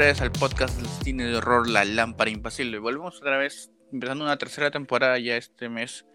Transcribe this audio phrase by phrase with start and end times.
[0.00, 2.78] Otra vez al podcast del cine de horror La Lámpara Impasible.
[2.78, 6.06] Volvemos otra vez, empezando una tercera temporada ya este mes,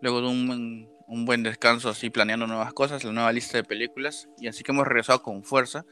[0.00, 4.28] luego de un, un, buen descanso, así planeando nuevas cosas, la nueva lista de películas,
[4.38, 5.84] y así que hemos regresado con fuerza.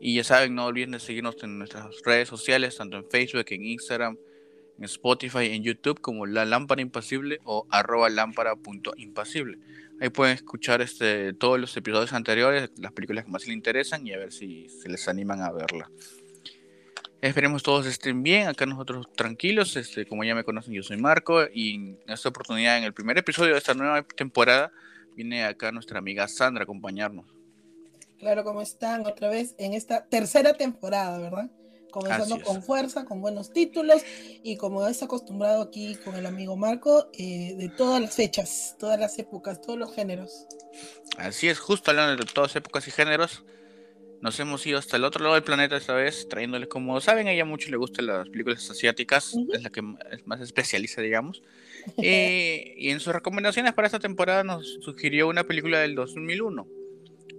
[0.00, 3.62] Y ya saben, no olviden de seguirnos en nuestras redes sociales, tanto en Facebook, en
[3.62, 4.16] Instagram,
[4.78, 9.58] en Spotify, en YouTube, como La Lámpara Impasible o arroba lámpara.impasible.
[10.00, 14.14] Ahí pueden escuchar este, todos los episodios anteriores, las películas que más les interesan y
[14.14, 15.90] a ver si se les animan a verla.
[17.24, 21.46] Esperemos todos estén bien, acá nosotros tranquilos, este, como ya me conocen yo soy Marco
[21.50, 24.70] y en esta oportunidad en el primer episodio de esta nueva temporada
[25.16, 27.24] viene acá nuestra amiga Sandra a acompañarnos.
[28.18, 29.06] Claro, ¿cómo están?
[29.06, 31.50] Otra vez en esta tercera temporada, ¿verdad?
[31.90, 34.02] comenzando con fuerza, con buenos títulos
[34.42, 39.00] y como es acostumbrado aquí con el amigo Marco, eh, de todas las fechas, todas
[39.00, 40.46] las épocas, todos los géneros.
[41.16, 43.44] Así es, justo hablando de todas épocas y géneros,
[44.24, 47.32] nos hemos ido hasta el otro lado del planeta esta vez, trayéndoles, como saben, a
[47.32, 51.42] ella mucho le gustan las películas asiáticas, es la que más especializa, digamos.
[51.98, 56.66] Eh, y en sus recomendaciones para esta temporada nos sugirió una película del 2001,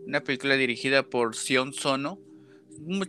[0.05, 2.19] una película dirigida por Sion Sono,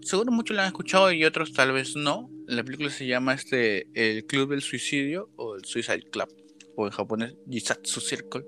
[0.01, 2.31] seguro muchos la han escuchado y otros tal vez no.
[2.47, 6.35] La película se llama este El Club del Suicidio o el Suicide Club
[6.75, 8.47] o en japonés Jisatsu Circle.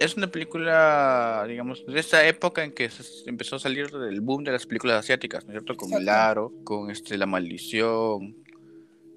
[0.00, 4.44] Es una película, digamos, de esta época en que se empezó a salir del boom
[4.44, 5.76] de las películas asiáticas, ¿no es cierto?
[5.76, 8.34] Con Laro, con este La Maldición,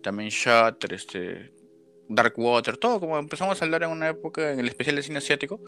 [0.01, 1.53] también Shutter, este
[2.09, 5.19] Dark Water, todo como empezamos a hablar en una época en el especial de cine
[5.19, 5.61] asiático.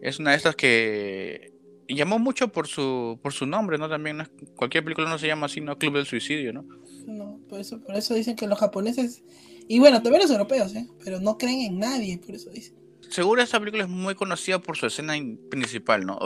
[0.00, 1.52] Es una de estas que
[1.88, 3.88] llamó mucho por su por su nombre, ¿no?
[3.88, 4.22] También
[4.54, 5.76] cualquier película no se llama así, ¿no?
[5.78, 6.64] Club del Suicidio, ¿no?
[7.06, 9.24] No, por eso, por eso dicen que los japoneses,
[9.66, 10.86] y bueno, también los europeos, ¿eh?
[11.04, 12.83] Pero no creen en nadie, por eso dicen.
[13.10, 15.14] Seguro esta película es muy conocida por su escena
[15.50, 16.18] principal, ¿no?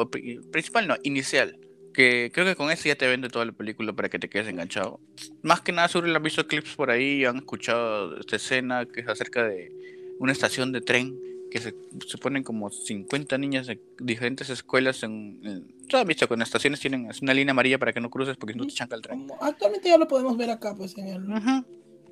[0.50, 1.59] principal no, inicial.
[1.93, 4.49] Que creo que con eso ya te vende toda la película para que te quedes
[4.49, 5.00] enganchado.
[5.43, 9.09] Más que nada, seguro han visto clips por ahí, han escuchado esta escena que es
[9.09, 9.72] acerca de
[10.19, 11.19] una estación de tren
[11.50, 11.75] que se,
[12.06, 17.34] se, ponen como 50 niñas de diferentes escuelas en, en visto con estaciones tienen una
[17.34, 19.27] línea amarilla para que no cruces porque no te chanca el tren.
[19.41, 21.25] Actualmente ya lo podemos ver acá pues en el,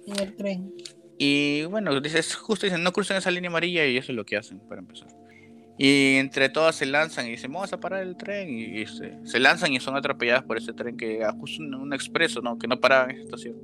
[0.07, 0.73] en el tren.
[1.19, 4.37] Y bueno, dices, justo dicen, no crucen esa línea amarilla y eso es lo que
[4.37, 5.09] hacen para empezar.
[5.79, 8.49] Y entre todas se lanzan y dicen, vamos a parar el tren.
[8.51, 12.41] Y, se, se, lanzan y son atropelladas por ese tren que justo un, un, expreso,
[12.41, 12.59] ¿no?
[12.59, 13.57] Que no paraba en esa estación.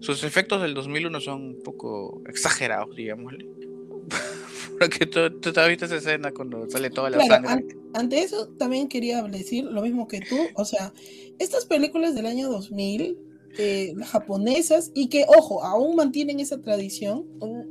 [0.00, 3.46] Sus efectos del 2001 son un poco exagerados, digámosle.
[4.78, 7.76] Porque tú, tú te visto esa escena cuando sale toda la sangre.
[7.94, 10.36] ante eso también quería decir lo mismo que tú.
[10.54, 10.92] O sea,
[11.38, 13.16] estas películas del año 2000,
[13.58, 17.26] eh, japonesas, y que, ojo, aún mantienen esa tradición.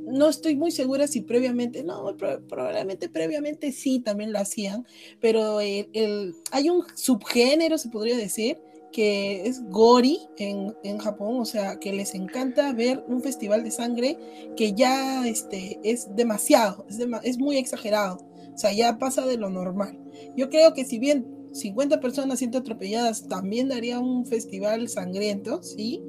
[0.06, 2.16] No estoy muy segura si previamente, no,
[2.48, 4.86] probablemente previamente sí también lo hacían,
[5.20, 8.58] pero el, hay un subgénero, se podría decir,
[8.92, 13.70] que es gori en, en, Japón, o sea, que les encanta ver un festival de
[13.70, 14.18] sangre
[14.54, 18.18] que ya este, es demasiado, es, es muy exagerado,
[18.54, 19.98] o sea, ya pasa de lo normal.
[20.36, 26.02] Yo creo que si bien 50 personas siendo atropelladas también daría un festival sangriento, sí,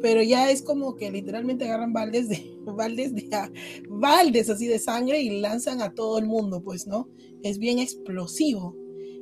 [0.00, 3.28] pero ya es como que literalmente agarran baldes de baldes de
[3.88, 7.08] baldes así de sangre y lanzan a todo el mundo, pues, ¿no?
[7.42, 8.76] Es bien explosivo.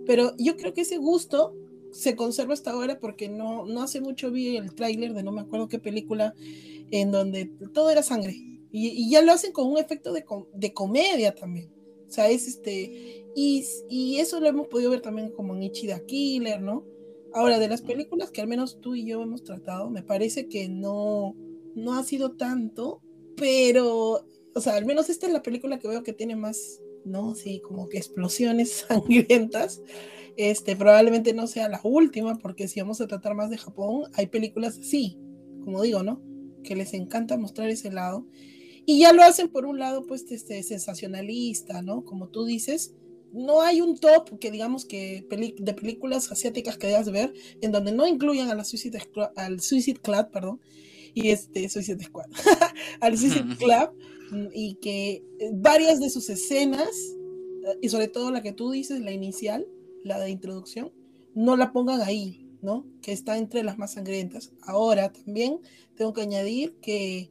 [0.06, 1.54] Pero yo creo que ese gusto
[1.92, 5.40] se conserva hasta ahora porque no, no hace mucho vi el tráiler de no me
[5.40, 6.34] acuerdo qué película
[6.90, 8.36] en donde todo era sangre
[8.72, 11.70] y, ya lo hacen con un efecto de, de, comedia también.
[12.08, 16.04] O sea, es este, y, y, eso lo hemos podido ver también como en Ichida
[16.04, 16.84] Killer, ¿no?
[17.32, 20.68] Ahora, de las películas que al menos tú y yo hemos tratado, me parece que
[20.68, 21.36] no,
[21.74, 23.00] no ha sido tanto,
[23.36, 27.34] pero, o sea, al menos esta es la película que veo que tiene más, ¿no?
[27.34, 29.80] Sí, como que explosiones sangrientas.
[30.36, 34.26] Este, probablemente no sea la última, porque si vamos a tratar más de Japón, hay
[34.26, 35.18] películas así,
[35.64, 36.22] como digo, ¿no?
[36.64, 38.26] Que les encanta mostrar ese lado.
[38.86, 42.04] Y ya lo hacen por un lado, pues, este, sensacionalista, ¿no?
[42.04, 42.94] Como tú dices,
[43.32, 45.26] no hay un top que digamos que
[45.58, 48.98] de películas asiáticas que debas ver en donde no incluyan a la Suicide,
[49.36, 50.60] al Suicide Club, perdón,
[51.14, 52.26] y este Suicide Squad,
[53.00, 53.90] al Suicide Club,
[54.54, 59.12] y que varias de sus escenas, eh, y sobre todo la que tú dices, la
[59.12, 59.66] inicial,
[60.04, 60.92] la de introducción,
[61.34, 62.86] no la pongan ahí, ¿no?
[63.02, 64.52] Que está entre las más sangrientas.
[64.62, 65.58] Ahora también
[65.96, 67.30] tengo que añadir que eh,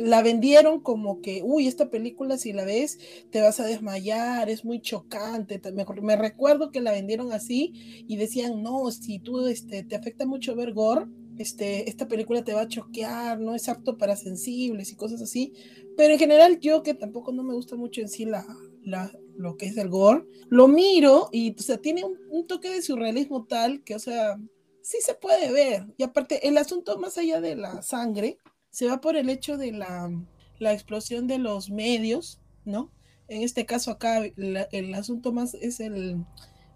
[0.00, 2.98] la vendieron como que, uy, esta película si la ves
[3.30, 5.60] te vas a desmayar, es muy chocante.
[6.02, 10.54] Me, recuerdo que la vendieron así y decían, no, si tú este, te afecta mucho
[10.56, 11.06] ver gore,
[11.38, 15.52] este, esta película te va a choquear, no es apto para sensibles y cosas así.
[15.96, 18.46] Pero en general yo que tampoco no me gusta mucho en sí la,
[18.82, 22.82] la, lo que es el gore, lo miro y, o sea, tiene un, toque de
[22.82, 24.38] surrealismo tal que, o sea,
[24.82, 25.86] sí se puede ver.
[25.96, 28.38] Y aparte, el asunto más allá de la sangre
[28.72, 30.10] se va por el hecho de la,
[30.58, 32.90] la explosión de los medios, ¿no?
[33.28, 36.24] En este caso acá el asunto más es el,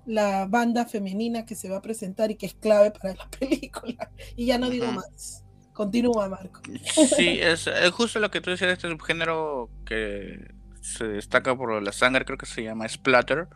[0.06, 4.10] la banda femenina que se va a presentar y que es clave para la película.
[4.36, 5.42] Y ya no digo más.
[5.72, 6.62] Continúa, Marco.
[7.16, 12.24] Sí, es, justo lo que tú decías, este subgénero que se destaca por la sangre,
[12.24, 13.48] creo que se llama splatter,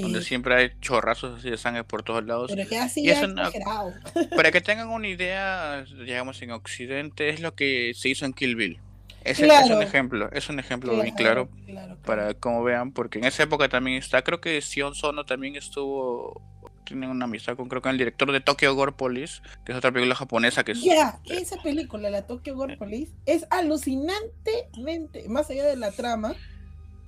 [0.00, 2.52] donde siempre hay chorrazos así de sangre por todos lados.
[2.54, 3.18] Pero que así es
[4.36, 8.56] Para que tengan una idea, digamos, en Occidente, es lo que se hizo en Kill
[8.56, 8.80] Bill.
[9.24, 11.48] Es, es, un ejemplo, es un ejemplo muy claro,
[12.04, 16.42] para como vean, porque en esa época también está, creo que Sion Sono también estuvo,
[16.84, 19.92] tiene una amistad con creo que el director de Tokyo Gore Police, que es otra
[19.92, 20.82] película japonesa que es...
[20.82, 26.34] Ya, esa película, la Tokyo Gore Police, es alucinantemente, más allá de la trama,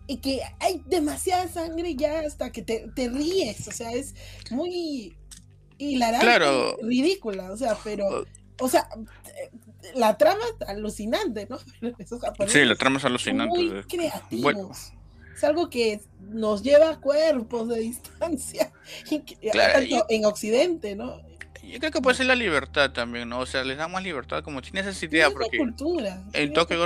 [0.06, 4.14] y que hay demasiada sangre ya hasta que te, te ríes, o sea, es
[4.50, 5.16] muy
[5.78, 6.76] hilarante, claro.
[6.82, 8.24] ridícula, o sea, pero...
[8.60, 8.88] O sea,
[9.96, 11.58] la trama es alucinante, ¿no?
[12.46, 13.58] sí, la trama es alucinante.
[13.58, 14.92] Muy creativos.
[15.34, 18.72] Es algo que nos lleva a cuerpos de distancia,
[20.08, 21.20] en Occidente, ¿no?
[21.70, 23.40] Yo creo que puede ser la libertad también, ¿no?
[23.40, 26.76] O sea, les damos libertad como tienes esa idea, porque cultura, el toque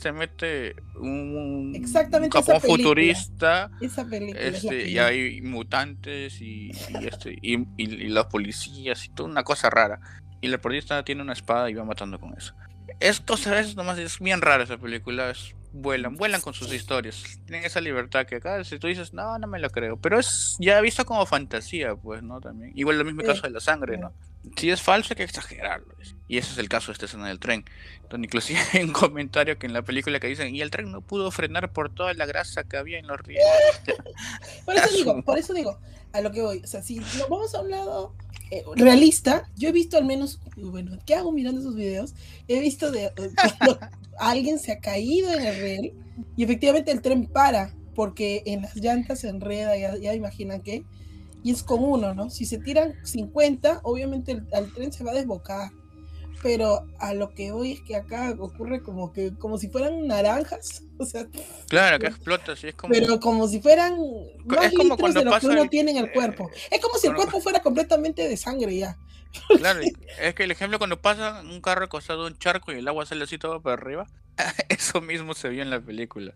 [0.00, 7.36] te mete un, Exactamente un futurista, esa película este, y hay mutantes y, y este,
[7.40, 10.00] y, y, los policías y toda una cosa rara
[10.40, 12.54] y el portista tiene una espada y va matando con eso.
[13.00, 15.32] Esto es nomás es bien raro esa película,
[15.76, 19.46] vuelan, vuelan con sus historias, tienen esa libertad que acá si tú dices, no, no
[19.46, 22.40] me lo creo, pero es ya visto como fantasía, pues, ¿no?
[22.40, 22.72] También.
[22.74, 24.12] Igual el mismo caso de la sangre, ¿no?
[24.56, 25.94] Si es falso hay que exagerarlo.
[26.28, 27.64] Y ese es el caso de esta escena del tren.
[28.08, 31.00] Donde inclusive hay un comentario que en la película que dicen, y el tren no
[31.00, 33.44] pudo frenar por toda la grasa que había en los rieles.
[34.64, 35.78] por eso digo, por eso digo,
[36.12, 38.14] a lo que voy, o sea, si lo vamos a un lado
[38.50, 42.14] eh, realista, yo he visto al menos, bueno, ¿qué hago mirando esos videos?
[42.48, 43.10] He visto de
[44.18, 45.92] alguien se ha caído en el riel
[46.36, 50.84] y efectivamente el tren para porque en las llantas se enreda, ya, ya imaginan que,
[51.42, 52.28] y es con uno, ¿no?
[52.28, 55.70] Si se tiran 50, obviamente el, tren se va a desbocar
[56.46, 60.84] pero a lo que voy es que acá ocurre como que como si fueran naranjas,
[60.98, 61.26] o sea,
[61.68, 63.98] claro que explota, sí es como pero como si fueran
[64.44, 67.08] más es como cuando de lo que uno tiene en el cuerpo, es como si
[67.08, 68.96] el cuerpo fuera completamente de sangre ya.
[69.58, 69.80] Claro,
[70.20, 73.24] es que el ejemplo cuando pasa un carro acostado un charco y el agua sale
[73.24, 74.06] así todo para arriba,
[74.68, 76.32] eso mismo se vio en la película.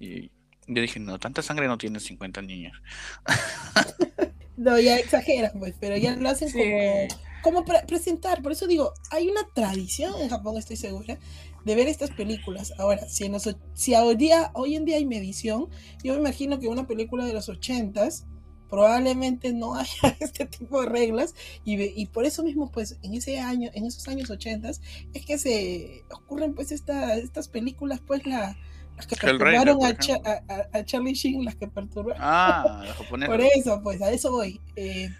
[0.00, 0.32] Y
[0.66, 2.76] yo dije, no, tanta sangre no tiene 50 niños.
[4.56, 8.42] no, ya exageran, pues, pero ya lo hacen como como presentar.
[8.42, 11.18] Por eso digo, hay una tradición en Japón, estoy segura,
[11.64, 12.72] de ver estas películas.
[12.78, 13.36] Ahora, si, en
[13.74, 15.68] si hoy, día, hoy en día hay medición,
[16.02, 18.24] yo me imagino que una película de los ochentas
[18.70, 23.38] probablemente no haya este tipo de reglas y, y, por eso mismo pues en ese
[23.38, 24.80] año en esos años ochentas
[25.12, 28.56] es que se ocurren pues esta, estas películas pues la,
[28.96, 32.84] las que perturbaron a, Charlie Sheen las que perturbaron ah
[33.26, 35.10] por eso pues a eso voy eh,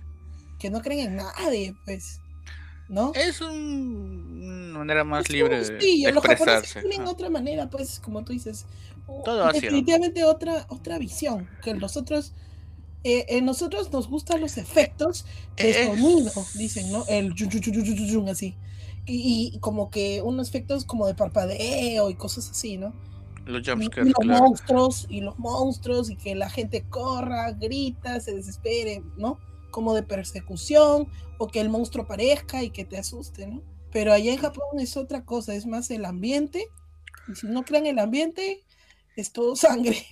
[0.59, 2.21] que no creen en nadie, pues.
[2.89, 3.13] ¿No?
[3.15, 6.83] Es una manera más libre de, sí, expresarse.
[6.83, 8.67] Los tienen otra manera, pues, como tú dices.
[9.25, 11.49] Todo definitivamente otra, otra visión.
[11.63, 12.33] Que nosotros,
[13.03, 15.25] eh, eh, nosotros nos gustan los efectos
[15.57, 17.05] de sonido, dicen, ¿no?
[17.09, 18.55] El yun, así.
[19.07, 22.95] Y, y, como que unos efectos como de parpadeo y cosas así, ¿no?
[23.47, 24.15] Los jumpscares.
[24.19, 29.39] Y, los monstruos, y los monstruos, y que la gente corra, grita, se desespere, ¿no?
[29.75, 33.61] Como de persecución o que el monstruo aparezca y que te asuste, ¿no?
[33.91, 36.69] Pero allá en Japón es otra cosa, es más el ambiente.
[37.27, 38.63] Y si no crean el ambiente,
[39.17, 40.07] es todo sangre.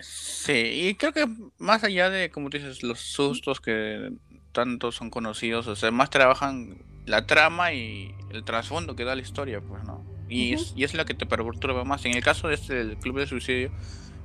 [0.00, 4.12] Sí, y creo que más allá de, como dices, los sustos que
[4.52, 9.20] tanto son conocidos, o sea, más trabajan la trama y el trasfondo que da la
[9.20, 10.02] historia, pues, ¿no?
[10.30, 12.06] Y, es, y es la que te perturba más.
[12.06, 13.70] En el caso de este del Club de Suicidio,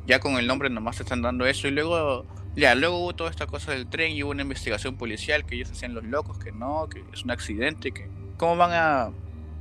[0.06, 3.30] ya con el nombre nomás te están dando eso y luego ya, luego hubo toda
[3.30, 6.52] esta cosa del tren y hubo una investigación policial que ellos hacían los locos, que
[6.52, 9.12] no, que es un accidente, que cómo van a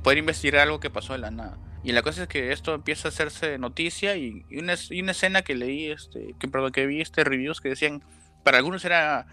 [0.03, 1.57] poder investigar algo que pasó de la nada.
[1.83, 5.55] Y la cosa es que esto empieza a hacerse noticia y, una, una, escena que
[5.55, 8.03] leí, este, que, perdón, que vi este reviews que decían,
[8.43, 9.25] para algunos era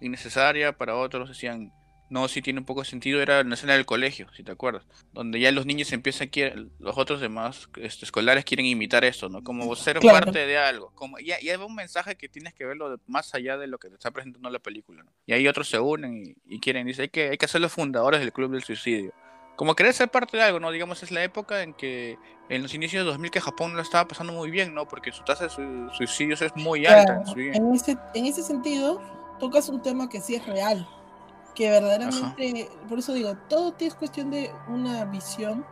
[0.00, 1.72] innecesaria, para otros decían,
[2.10, 4.82] no, sí tiene un poco de sentido, era la escena del colegio, si te acuerdas,
[5.12, 6.28] donde ya los niños empiezan,
[6.80, 9.42] los otros demás este, escolares quieren imitar esto, ¿no?
[9.44, 12.98] Como ser parte de algo, como ya, ya hay un mensaje que tienes que verlo
[13.06, 15.12] más allá de lo que te está presentando la película, ¿no?
[15.24, 18.20] Y ahí otros se unen y, quieren, dice, hay que, hay que ser los fundadores
[18.20, 19.14] del Club del Suicidio.
[19.54, 20.72] Como querer ser parte de algo, ¿no?
[20.72, 24.08] Digamos, es la época en que en los inicios de 2000 que Japón lo estaba
[24.08, 24.88] pasando muy bien, ¿no?
[24.88, 25.50] Porque su tasa de
[25.92, 27.22] suicidios es muy alta.
[27.36, 29.00] En, ese, en ese sentido,
[29.38, 30.88] tocas un tema que sí es real
[31.60, 35.66] que verdaderamente, por eso digo, todo es cuestión de una visión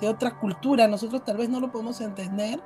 [0.00, 0.88] de otra cultura.
[0.88, 2.58] Nosotros tal vez no lo podemos entender,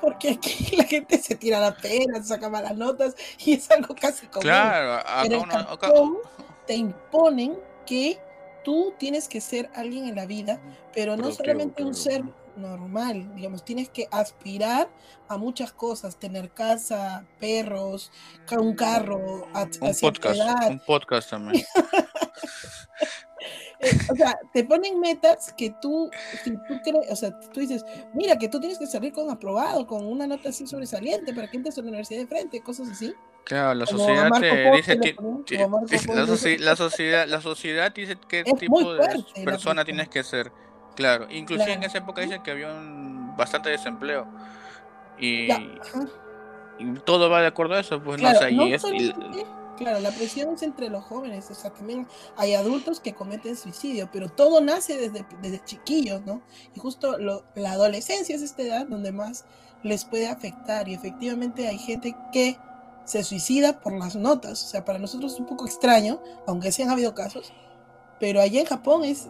[0.00, 4.28] porque aquí la gente se tira la pena, saca malas notas y es algo casi
[4.28, 4.42] común.
[4.42, 5.04] Claro,
[5.80, 6.22] Pero
[6.64, 8.20] te imponen que
[8.62, 10.60] tú tienes que ser alguien en la vida,
[10.94, 12.22] pero no solamente un ser
[12.56, 14.88] normal, digamos, tienes que aspirar
[15.28, 18.12] a muchas cosas, tener casa, perros,
[18.58, 21.64] un carro, un podcast, un podcast también.
[23.78, 26.10] Eh, o sea, te ponen metas que tú,
[26.42, 27.84] si tú crees, o sea, tú dices,
[28.14, 31.58] mira, que tú tienes que salir con aprobado, con una nota así sobresaliente para que
[31.58, 33.14] entres a la universidad de frente, cosas así.
[33.44, 35.14] Claro, la sociedad te dice que,
[36.08, 36.26] la,
[36.76, 40.50] sociedad, la sociedad dice qué tipo de persona tienes que ser.
[40.96, 44.26] Claro, inclusive en esa época dicen que había un bastante desempleo.
[45.18, 45.48] Y,
[47.04, 48.82] todo va de acuerdo a eso, pues no, sé, y es,
[49.76, 54.08] Claro, la presión es entre los jóvenes, o sea, también hay adultos que cometen suicidio,
[54.10, 56.40] pero todo nace desde, desde chiquillos, ¿no?
[56.74, 59.44] Y justo la adolescencia es esta edad donde más
[59.82, 62.58] les puede afectar y efectivamente hay gente que
[63.04, 66.82] se suicida por las notas, o sea, para nosotros es un poco extraño, aunque sí
[66.82, 67.52] han habido casos,
[68.18, 69.28] pero allá en Japón es,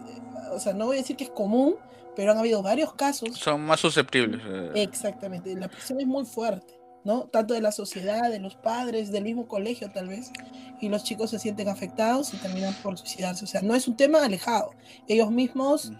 [0.57, 1.75] o sea, no voy a decir que es común,
[2.15, 3.37] pero han habido varios casos.
[3.37, 4.41] Son más susceptibles.
[4.45, 4.71] Eh.
[4.75, 6.77] Exactamente, la presión es muy fuerte.
[7.03, 7.21] ¿no?
[7.21, 10.29] Tanto de la sociedad, de los padres, del mismo colegio tal vez,
[10.81, 13.45] y los chicos se sienten afectados y terminan por suicidarse.
[13.45, 14.71] O sea, no es un tema alejado.
[15.07, 15.93] Ellos mismos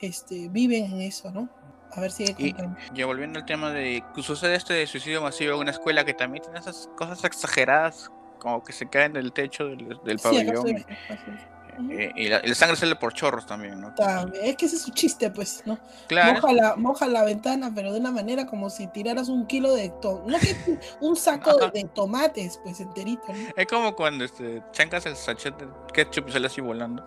[0.00, 1.48] este, viven en eso, ¿no?
[1.92, 2.24] A ver si...
[2.38, 2.56] Y,
[2.92, 6.42] ya volviendo al tema de que sucede este suicidio masivo en una escuela que también
[6.42, 8.10] tiene esas cosas exageradas,
[8.40, 10.84] como que se caen del techo del, del pabellón.
[11.90, 13.94] Eh, y la, sangre sale por chorros también, ¿no?
[14.42, 15.78] Es que ese es su chiste, pues, ¿no?
[16.06, 16.34] Claro.
[16.34, 19.88] Moja la, moja la ventana, pero de una manera como si tiraras un kilo de...
[19.88, 23.48] no que un saco de, tomates, pues, enterito, ¿no?
[23.56, 27.06] Es como cuando este, chancas el sachet de ketchup y sale así volando.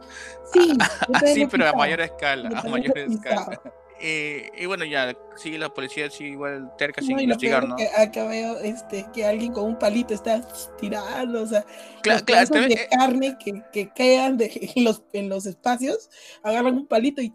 [0.54, 0.78] Sí.
[1.14, 3.62] así, pero a mayor escala, a mayor escala.
[4.04, 7.76] Eh, y bueno, ya sigue la policía, sigue igual terca sin investigar, ¿no?
[7.98, 10.42] acá veo este, que alguien con un palito está
[10.80, 11.64] tirando, o sea,
[12.02, 16.10] claro, claro, de eh, carne que, que quedan de, en, los, en los espacios,
[16.42, 17.32] agarran un palito y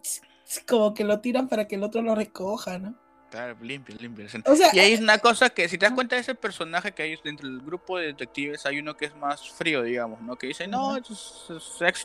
[0.66, 2.96] como que lo tiran para que el otro lo recoja, ¿no?
[3.30, 4.24] Claro, limpio, limpio.
[4.72, 7.18] y ahí es una cosa que, si te das cuenta de ese personaje que hay
[7.24, 10.36] dentro del grupo de detectives, hay uno que es más frío, digamos, ¿no?
[10.36, 10.96] Que dice, no,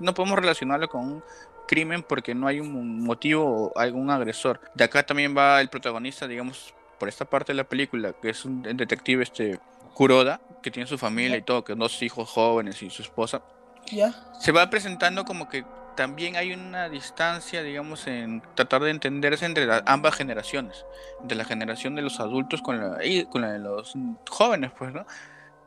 [0.01, 1.23] no podemos relacionarlo con un
[1.71, 4.59] crimen porque no hay un motivo o algún agresor.
[4.75, 8.43] De acá también va el protagonista, digamos, por esta parte de la película, que es
[8.43, 9.57] un detective este
[9.93, 13.41] Kuroda, que tiene su familia y todo, que dos hijos jóvenes y su esposa.
[13.89, 14.13] Ya.
[14.37, 15.63] Se va presentando como que
[15.95, 20.85] también hay una distancia, digamos, en tratar de entenderse entre ambas generaciones,
[21.23, 22.99] de la generación de los adultos con la,
[23.29, 23.93] con la de los
[24.29, 25.05] jóvenes, pues, ¿no?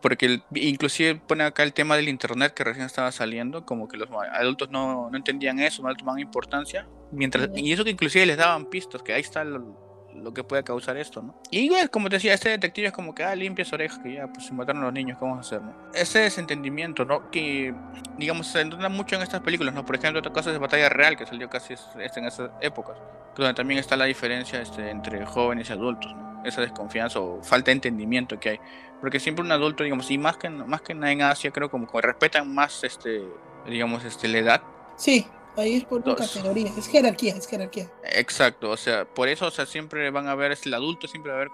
[0.05, 4.11] Porque inclusive pone acá el tema del internet que recién estaba saliendo, como que los
[4.35, 8.37] adultos no, no entendían eso, no le tomaban importancia, mientras, y eso que inclusive les
[8.37, 11.41] daban pistas, que ahí está lo, que puede causar esto, ¿no?
[11.51, 14.27] Y igual, como te decía, este detective es como que, ah, limpias orejas, que ya,
[14.27, 15.75] pues se mataron a los niños, ¿qué vamos a hacer, no?
[15.95, 17.31] Ese desentendimiento, ¿no?
[17.31, 17.75] Que,
[18.19, 19.87] digamos, se entiende mucho en estas películas, ¿no?
[19.87, 22.99] Por ejemplo, otra cosa es Batalla Real, que salió casi en esas épocas,
[23.35, 26.34] donde también está la diferencia este, entre jóvenes y adultos, ¿no?
[26.45, 28.61] Esa desconfianza o falta de entendimiento que hay
[29.05, 31.87] porque siempre un adulto, digamos, y más que, más que nada en Asia, creo como
[31.87, 33.23] que respetan más, este,
[33.67, 34.63] digamos, este, la edad.
[34.97, 35.27] Sí,
[35.59, 37.91] ahí es por tu categoría, es jerarquía, es jerarquía.
[38.03, 41.33] Exacto, o sea, por eso, o sea, siempre van a ver, es el adulto siempre
[41.33, 41.51] va a ver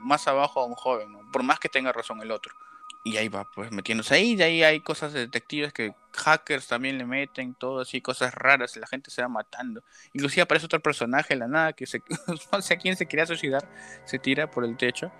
[0.00, 1.28] más abajo a un joven, ¿no?
[1.32, 2.54] por más que tenga razón el otro.
[3.06, 6.98] Y ahí va, pues metiéndose ahí, de ahí hay cosas de detectives que hackers también
[6.98, 9.84] le meten, todo así, cosas raras, y la gente se va matando.
[10.12, 12.02] Inclusive aparece otro personaje la nada que se,
[12.52, 13.64] no sé a quién se quería suicidar,
[14.06, 15.12] se tira por el techo.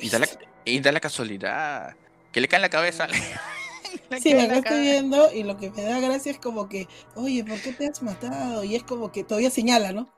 [0.00, 0.28] y, da la,
[0.66, 1.96] y da la casualidad
[2.30, 3.08] que le cae en la cabeza.
[4.20, 7.58] sí, me estoy viendo y lo que me da gracia es como que, oye, ¿por
[7.62, 8.64] qué te has matado?
[8.64, 10.12] Y es como que todavía señala, ¿no?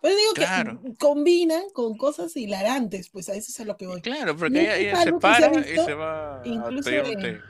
[0.00, 4.00] Pero digo que combinan con cosas hilarantes, pues a eso es a lo que voy.
[4.00, 7.42] Claro, porque ella, se para y se va incluso a pedir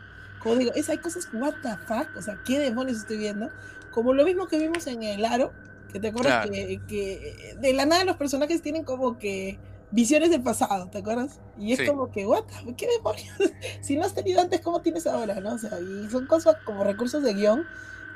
[0.42, 3.50] Como digo, es, hay cosas, what the fuck, o sea, ¿qué demonios estoy viendo?
[3.92, 5.52] Como lo mismo que vimos en el aro,
[5.92, 9.58] que te acuerdas que, que, de la nada los personajes tienen como que
[9.90, 11.40] visiones del pasado, ¿te acuerdas?
[11.58, 13.34] Y es como que, what, the, ¿qué demonios?
[13.80, 15.40] si no has tenido antes, ¿cómo tienes ahora?
[15.40, 15.54] ¿no?
[15.54, 17.64] O sea, y son cosas como recursos de guion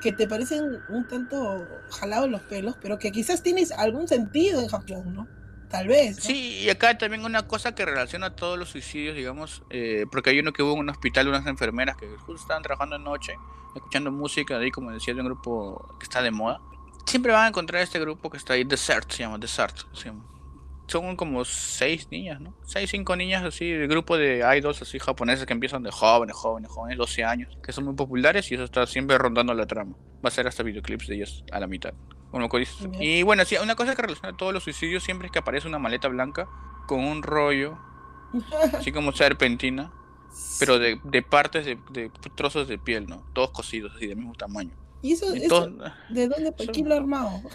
[0.03, 4.67] que te parecen un tanto jalados los pelos, pero que quizás tienes algún sentido en
[4.67, 5.27] Japón, ¿no?
[5.69, 6.17] Tal vez.
[6.17, 10.39] Sí, y acá también una cosa que relaciona todos los suicidios, digamos, eh, porque hay
[10.39, 13.33] uno que hubo en un hospital, unas enfermeras que justo estaban trabajando de noche,
[13.73, 16.59] escuchando música, ahí como decía, de un grupo que está de moda.
[17.07, 20.11] Siempre van a encontrar este grupo que está ahí, Desert, se llama Desert, se.
[20.87, 22.55] Son como seis niñas, ¿no?
[22.65, 26.69] Seis, cinco niñas así, de grupo de idols así japoneses que empiezan de jóvenes, jóvenes,
[26.69, 29.95] jóvenes, 12 años, que son muy populares y eso está siempre rondando la trama.
[30.23, 31.93] Va a ser hasta videoclips de ellos a la mitad.
[32.99, 35.77] Y bueno, sí, una cosa que relaciona todos los suicidios siempre es que aparece una
[35.77, 36.47] maleta blanca
[36.87, 37.77] con un rollo,
[38.73, 39.91] así como serpentina,
[40.59, 43.23] pero de, de partes de, de, trozos de piel, ¿no?
[43.33, 44.71] Todos cosidos, así del mismo tamaño.
[45.03, 45.91] ¿Y eso, de dónde?
[46.73, 47.41] ¿Quién lo armado?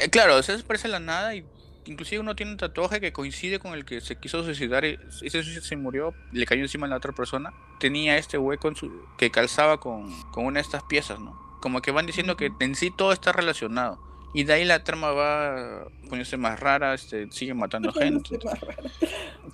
[0.00, 1.44] Eh, claro, eso parece la nada y
[1.86, 5.42] inclusive uno tiene un tatuaje que coincide con el que se quiso suicidar y ese
[5.42, 7.52] se murió, le cayó encima a la otra persona.
[7.78, 11.38] Tenía este hueco en su, que calzaba con, con una de estas piezas, ¿no?
[11.60, 14.00] Como que van diciendo que en sí todo está relacionado.
[14.34, 18.38] Y de ahí la trama va poniéndose más rara, este, sigue matando gente.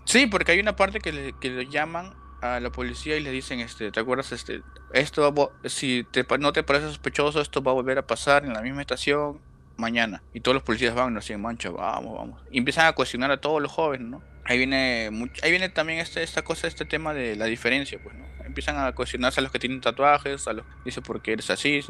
[0.04, 3.32] Sí, porque hay una parte que le, que le llaman a la policía y le
[3.32, 4.30] dicen, este, ¿te acuerdas?
[4.30, 8.52] Este, esto si te, no te parece sospechoso, esto va a volver a pasar en
[8.52, 9.40] la misma estación
[9.78, 10.22] mañana.
[10.34, 12.42] Y todos los policías van así en mancha, vamos, vamos.
[12.50, 14.22] Y empiezan a cuestionar a todos los jóvenes, ¿no?
[14.44, 15.10] Ahí viene,
[15.42, 18.24] ahí viene también este, esta cosa, este tema de la diferencia, pues, ¿no?
[18.44, 21.80] Empiezan a cuestionarse a los que tienen tatuajes, a los dice por qué eres así.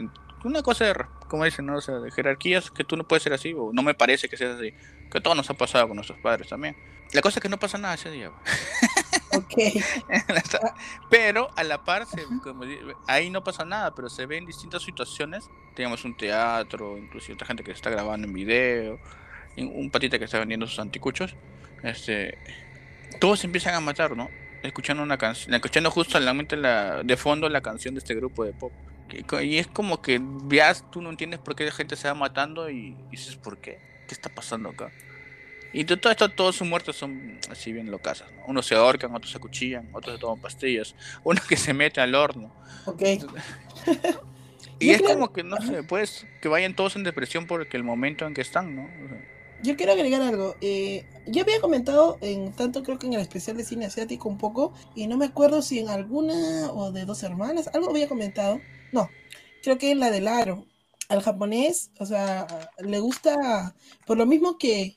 [0.45, 0.95] Una cosa de,
[1.29, 1.77] como dicen, ¿no?
[1.77, 4.37] O sea, de jerarquías, que tú no puedes ser así, o no me parece que
[4.37, 4.75] seas así.
[5.11, 6.77] Que todo nos ha pasado con nuestros padres también.
[7.13, 8.31] La cosa es que no pasa nada ese día.
[9.35, 9.55] Ok.
[11.11, 12.07] pero a la par,
[13.07, 15.49] ahí no pasa nada, pero se ven distintas situaciones.
[15.75, 18.99] Tenemos un teatro, inclusive otra gente que está grabando en video,
[19.57, 21.35] un patita que está vendiendo sus anticuchos.
[21.83, 22.39] Este,
[23.21, 24.29] todos empiezan a matar, ¿no?
[24.63, 28.73] Escuchando una canción, escuchando justo la, de fondo la canción de este grupo de pop.
[29.43, 32.69] Y es como que veas, tú no entiendes por qué la gente se va matando
[32.69, 33.79] y dices, ¿por qué?
[34.07, 34.91] ¿Qué está pasando acá?
[35.73, 38.25] Y de todo esto, todos sus muertos son así bien locas.
[38.37, 38.47] ¿no?
[38.47, 40.95] Unos se ahorcan, otros se cuchillan, otros se toman pastillas,
[41.25, 42.53] uno que se mete al horno.
[42.87, 43.03] Ok.
[44.79, 48.27] y es como que, no sé, pues, que vayan todos en depresión porque el momento
[48.27, 48.89] en que están, ¿no?
[49.63, 50.55] yo quiero agregar algo.
[50.61, 54.39] Eh, yo había comentado en tanto creo que en el especial de cine asiático un
[54.39, 58.61] poco, y no me acuerdo si en alguna o de dos hermanas, algo había comentado.
[58.93, 59.09] No,
[59.63, 60.65] creo que en la del aro.
[61.09, 62.47] Al japonés, o sea,
[62.79, 63.75] le gusta,
[64.07, 64.95] por lo mismo que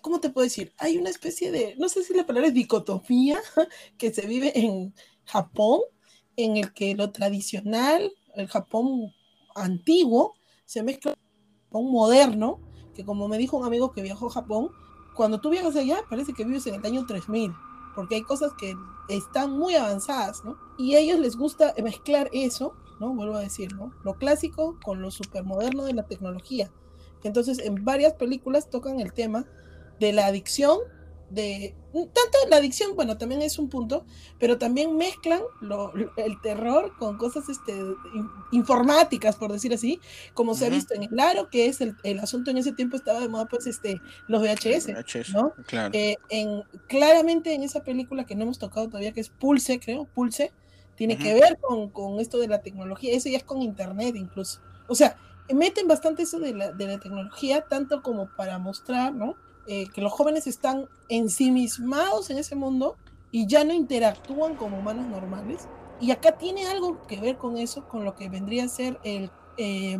[0.00, 0.72] ¿cómo te puedo decir?
[0.78, 3.40] Hay una especie de, no sé si la palabra es dicotomía,
[3.98, 5.80] que se vive en Japón,
[6.36, 9.12] en el que lo tradicional, el Japón
[9.54, 11.22] antiguo, se mezcla con
[11.64, 12.60] Japón moderno,
[12.94, 14.70] que como me dijo un amigo que viajó a Japón,
[15.14, 17.52] cuando tú viajas allá parece que vives en el año 3000,
[17.94, 18.74] porque hay cosas que
[19.08, 20.56] están muy avanzadas, ¿no?
[20.78, 23.14] Y a ellos les gusta mezclar eso, ¿no?
[23.14, 23.92] Vuelvo a decir, ¿no?
[24.04, 26.70] Lo clásico con lo supermoderno de la tecnología.
[27.24, 29.46] Entonces, en varias películas tocan el tema
[30.00, 30.78] de la adicción,
[31.30, 34.04] de tanto la adicción, bueno, también es un punto,
[34.38, 35.40] pero también mezclan
[36.16, 37.74] el terror con cosas este,
[38.50, 40.00] informáticas, por decir así,
[40.34, 43.20] como se ha visto en el Aro, que es el, asunto en ese tiempo estaba
[43.20, 44.88] de moda, pues, este, los VHS,
[45.32, 45.52] ¿no?
[45.92, 50.06] Eh, en, claramente en esa película que no hemos tocado todavía, que es Pulse, creo,
[50.14, 50.52] Pulse,
[50.96, 54.60] tiene que ver con, con, esto de la tecnología, eso ya es con internet incluso.
[54.88, 55.16] O sea,
[55.54, 59.36] meten bastante eso de la, de la tecnología, tanto como para mostrar, ¿no?
[59.66, 62.96] Eh, que los jóvenes están ensimismados en ese mundo
[63.30, 65.68] y ya no interactúan como humanos normales.
[66.00, 69.30] Y acá tiene algo que ver con eso, con lo que vendría a ser el,
[69.56, 69.98] eh,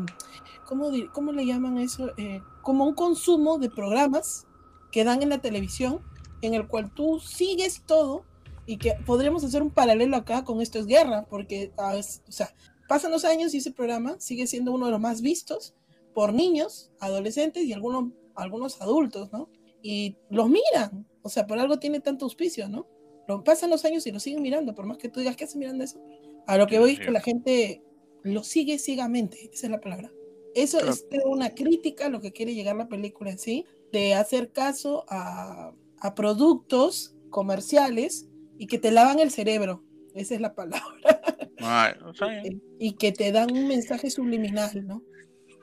[0.67, 2.11] ¿cómo, ¿cómo, le llaman eso?
[2.17, 4.47] Eh, como un consumo de programas
[4.91, 6.01] que dan en la televisión,
[6.41, 8.25] en el cual tú sigues todo
[8.67, 12.53] y que podríamos hacer un paralelo acá con esto es guerra, porque, ah, o sea,
[12.89, 15.75] pasan los años y ese programa sigue siendo uno de los más vistos
[16.15, 19.49] por niños, adolescentes y algunos algunos adultos, ¿no?
[19.83, 22.87] Y los miran, o sea, por algo tiene tanto auspicio, ¿no?
[23.29, 25.61] Lo, pasan los años y lo siguen mirando, por más que tú digas, ¿qué hacen
[25.61, 26.01] mirando eso?
[26.47, 27.83] A lo que voy es que la gente
[28.23, 30.13] lo sigue ciegamente, esa es la palabra.
[30.55, 34.53] Eso es una crítica a lo que quiere llegar la película en sí, de hacer
[34.53, 39.83] caso a, a productos comerciales y que te lavan el cerebro,
[40.15, 40.83] esa es la palabra.
[42.79, 45.03] y que te dan un mensaje subliminal, ¿no?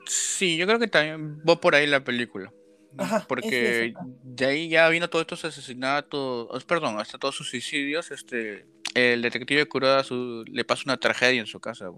[0.06, 2.52] Sí, yo creo que también va por ahí la película.
[3.28, 9.22] Porque de ahí ya vino todos estos asesinatos, perdón, hasta todos sus suicidios, este, el
[9.22, 11.90] detective Kuroda su, le pasa una tragedia en su casa,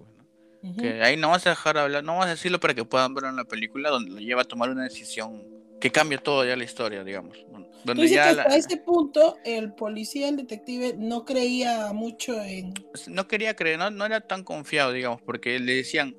[0.78, 3.30] que ahí no vas a dejar hablar, no vas a decirlo para que puedan verlo
[3.30, 5.42] en la película, donde lo lleva a tomar una decisión
[5.80, 7.38] que cambia todo ya la historia, digamos.
[7.84, 12.74] Donde ya hasta ese punto el policía, el detective, no creía mucho en...
[13.08, 16.16] No quería creer, no, no era tan confiado, digamos, porque le decían,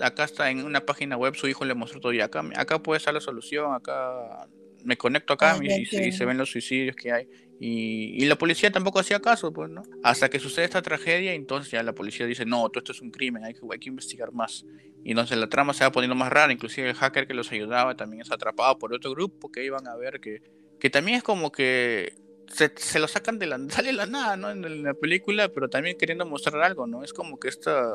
[0.00, 2.98] acá está en una página web, su hijo le mostró todo y acá, acá puede
[2.98, 4.48] estar la solución, acá
[4.84, 7.28] me conecto acá ah, y, se ven los suicidios que hay.
[7.62, 9.82] Y, la policía tampoco hacía caso, pues, ¿no?
[10.02, 13.10] Hasta que sucede esta tragedia, entonces ya la policía dice, no, todo esto es un
[13.10, 14.64] crimen, hay que, hay que investigar más.
[15.04, 17.96] Y entonces la trama se va poniendo más rara, inclusive el hacker que los ayudaba
[17.96, 20.40] también es atrapado por otro grupo que iban a ver que
[20.80, 22.14] que también es como que
[22.50, 24.50] se, lo sacan de la, sale la nada, ¿no?
[24.50, 27.04] En, la película, pero también queriendo mostrar algo, ¿no?
[27.04, 27.92] Es como que esta,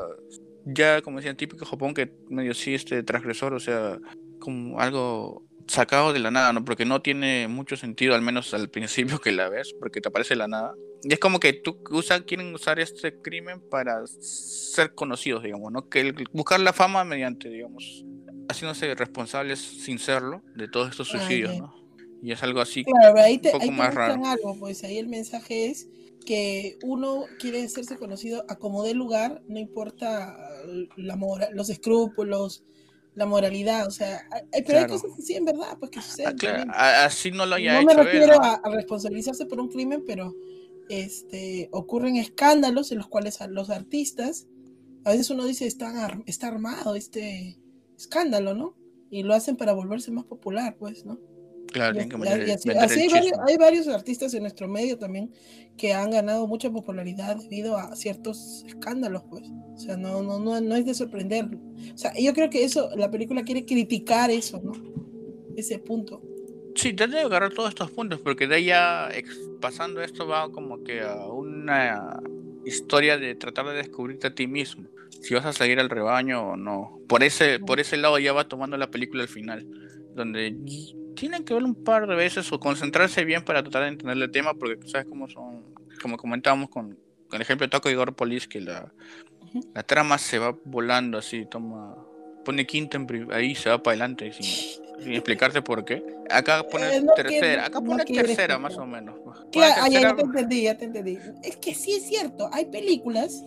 [0.64, 3.98] ya como decían, típico Japón que medio sí, este transgresor, o sea,
[4.38, 6.64] como algo sacado de la nada, ¿no?
[6.64, 10.36] Porque no tiene mucho sentido, al menos al principio que la ves, porque te aparece
[10.36, 10.74] la nada.
[11.02, 15.88] Y es como que tú usa, quieren usar este crimen para ser conocidos, digamos, ¿no?
[15.88, 18.04] Que buscar la fama mediante, digamos,
[18.48, 21.85] haciéndose responsables sin serlo de todos estos suicidios, ¿no?
[22.22, 24.24] Y es algo así claro, ahí te, un poco más raro.
[24.24, 25.88] Algo, pues ahí el mensaje es
[26.24, 30.36] que uno quiere hacerse conocido a como dé lugar, no importa
[30.96, 32.64] la moral, los escrúpulos,
[33.14, 34.28] la moralidad, o sea,
[34.66, 36.70] pero hay cosas así en verdad, pues que suceden.
[36.70, 37.96] Ah, así no lo haya no hecho.
[37.96, 40.34] me refiero a, responsabilizarse por un crimen, pero
[40.90, 44.46] este, ocurren escándalos en los cuales a los artistas,
[45.04, 47.58] a veces uno dice, está, está armado este
[47.96, 48.76] escándalo, ¿no?
[49.08, 51.18] Y lo hacen para volverse más popular, pues, ¿no?
[51.76, 52.00] Claro,
[53.46, 55.30] hay, varios artistas en nuestro medio también
[55.76, 59.44] que han ganado mucha popularidad debido a ciertos escándalos, pues.
[59.74, 61.44] O sea, no, no, no, no es de sorprender.
[61.92, 64.72] O sea, yo creo que eso, la película quiere criticar eso, ¿no?
[65.54, 66.22] Ese punto.
[66.74, 69.10] Sí, trata de agarrar todos estos puntos, porque de ahí ya
[69.60, 72.22] pasando esto va como que a una
[72.64, 74.88] historia de tratar de descubrirte a ti mismo.
[75.20, 77.00] Si vas a seguir al rebaño o no.
[77.06, 79.66] Por ese, por ese lado ya va tomando la película al final.
[80.14, 80.56] Donde
[81.16, 84.30] tienen que ver un par de veces o concentrarse bien para tratar de entender el
[84.30, 86.90] tema, porque sabes cómo son, como comentábamos con,
[87.28, 88.92] con el ejemplo de Taco Igor Polis, que la,
[89.74, 91.96] la trama se va volando así, toma,
[92.44, 96.04] pone quinta en ahí se va para adelante sin, explicarte por qué.
[96.30, 99.18] Acá pone eh, tercera, acá pone tercera más o menos.
[99.52, 101.18] Claro, ya, te entendí, ya te entendí.
[101.42, 103.44] Es que sí es cierto, hay películas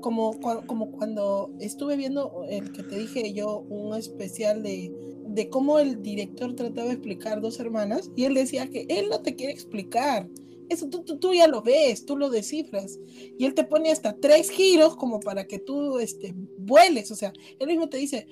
[0.00, 4.92] como, como cuando estuve viendo el que te dije yo, un especial de
[5.28, 9.20] de cómo el director trataba de explicar dos hermanas y él decía que él no
[9.20, 10.28] te quiere explicar.
[10.68, 12.98] Eso tú, tú, ya lo ves, tú lo descifras.
[13.38, 17.10] Y él te pone hasta tres giros como para que tú este, vueles.
[17.10, 18.26] O sea, él mismo te dice,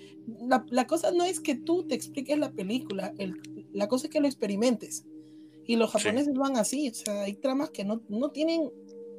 [0.70, 3.14] la, cosa no es que tú te expliques la película,
[3.72, 5.04] la cosa es que lo experimentes.
[5.66, 8.70] Y los japoneses van así, o sea, hay tramas que no, no tienen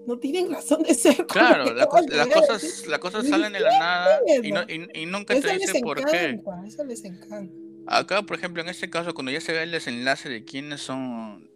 [0.06, 1.28] no tienen razón de ser.
[1.28, 5.82] Claro, las cosas, la cosas salen de la nada y, no, y, nunca te dicen
[5.82, 6.40] por qué.
[6.66, 7.67] Eso les encanta.
[7.88, 11.50] Acá, por ejemplo, en este caso, cuando ya se ve el desenlace de quiénes son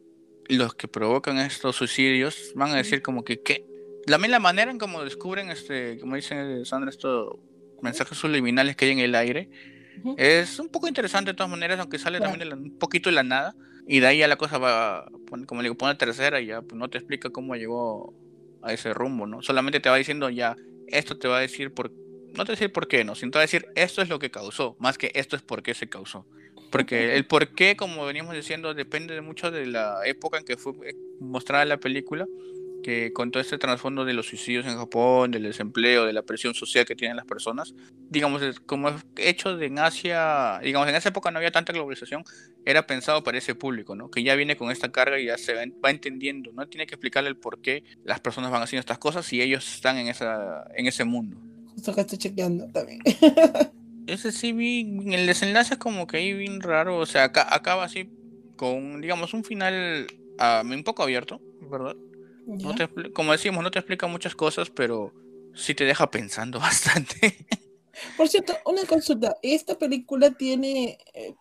[0.47, 3.65] los que provocan estos suicidios, van a decir como que, ¿qué?
[4.07, 7.35] La misma manera en como descubren, este, como dice Sandra, estos
[7.81, 9.49] mensajes subliminales que hay en el aire,
[10.17, 13.55] es un poco interesante de todas maneras, aunque sale también un poquito de la nada,
[13.87, 15.11] y de ahí ya la cosa va,
[15.45, 18.13] como le digo, pone tercera y ya pues, no te explica cómo llegó
[18.61, 19.41] a ese rumbo, ¿no?
[19.41, 20.55] Solamente te va diciendo ya,
[20.87, 21.91] esto te va a decir por
[22.33, 25.11] no te decir por qué, no, sino decir esto es lo que causó, más que
[25.15, 26.25] esto es por qué se causó.
[26.71, 30.55] Porque el por qué, como veníamos diciendo, depende de mucho de la época en que
[30.55, 32.25] fue eh, mostrada la película,
[32.81, 36.53] que con todo este trasfondo de los suicidios en Japón, del desempleo, de la presión
[36.53, 37.75] social que tienen las personas,
[38.09, 42.23] digamos, como es hecho de en Asia, digamos, en esa época no había tanta globalización,
[42.65, 44.09] era pensado para ese público, ¿no?
[44.09, 46.67] Que ya viene con esta carga y ya se va entendiendo, ¿no?
[46.67, 49.97] Tiene que explicarle el por qué las personas van haciendo estas cosas y ellos están
[49.97, 51.37] en, esa, en ese mundo.
[51.81, 52.99] Justo que estoy chequeando también.
[54.05, 54.81] Ese sí vi,
[55.15, 58.07] el desenlace es como que ahí bien raro, o sea, acaba así
[58.55, 60.05] con, digamos, un final
[60.39, 61.95] uh, un poco abierto, ¿verdad?
[63.15, 65.11] como decimos, no te explica muchas cosas, pero
[65.55, 67.47] sí te deja pensando bastante.
[68.15, 71.33] Por cierto, una consulta, ¿esta película tiene eh,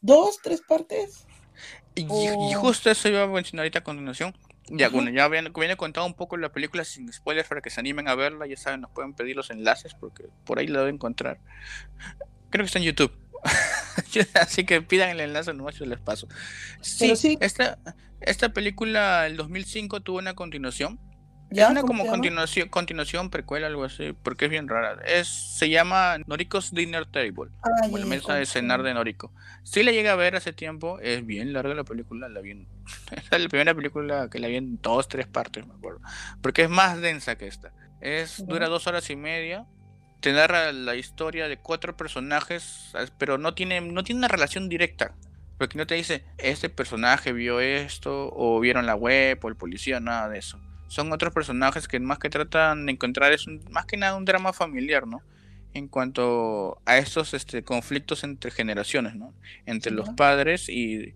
[0.00, 1.26] dos, tres partes?
[1.96, 4.32] Y, y, justo eso iba a mencionar ahorita a continuación.
[4.70, 8.08] Ya, bueno, ya viene, contado un poco la película sin spoilers para que se animen
[8.08, 8.46] a verla.
[8.46, 11.40] Ya saben, nos pueden pedir los enlaces porque por ahí la deben encontrar.
[12.50, 13.12] Creo que está en YouTube.
[14.34, 16.28] Así que pidan el enlace, no yo les paso.
[16.80, 17.38] Sí, sí.
[17.40, 17.78] Esta,
[18.20, 20.98] esta película, el 2005, tuvo una continuación
[21.50, 25.02] es una como continuación, continuación, precuela, algo así, porque es bien rara.
[25.06, 29.32] Es, se llama Noriko's Dinner Table, ah, la mesa de cenar de Noriko.
[29.62, 32.50] Si la llegué a ver hace tiempo, es bien larga la película, la vi
[33.30, 36.00] es la primera película que la vi en dos, tres partes, me acuerdo.
[36.42, 37.72] Porque es más densa que esta.
[38.00, 39.66] Es, dura dos horas y media,
[40.20, 45.14] te narra la historia de cuatro personajes, pero no tiene, no tiene una relación directa.
[45.56, 49.98] Porque no te dice, este personaje vio esto, o vieron la web, o el policía,
[49.98, 53.96] nada de eso son otros personajes que más que tratan de encontrar es más que
[53.96, 55.22] nada un drama familiar, ¿no?
[55.74, 59.34] En cuanto a estos este, conflictos entre generaciones, ¿no?
[59.66, 61.14] Entre los padres y,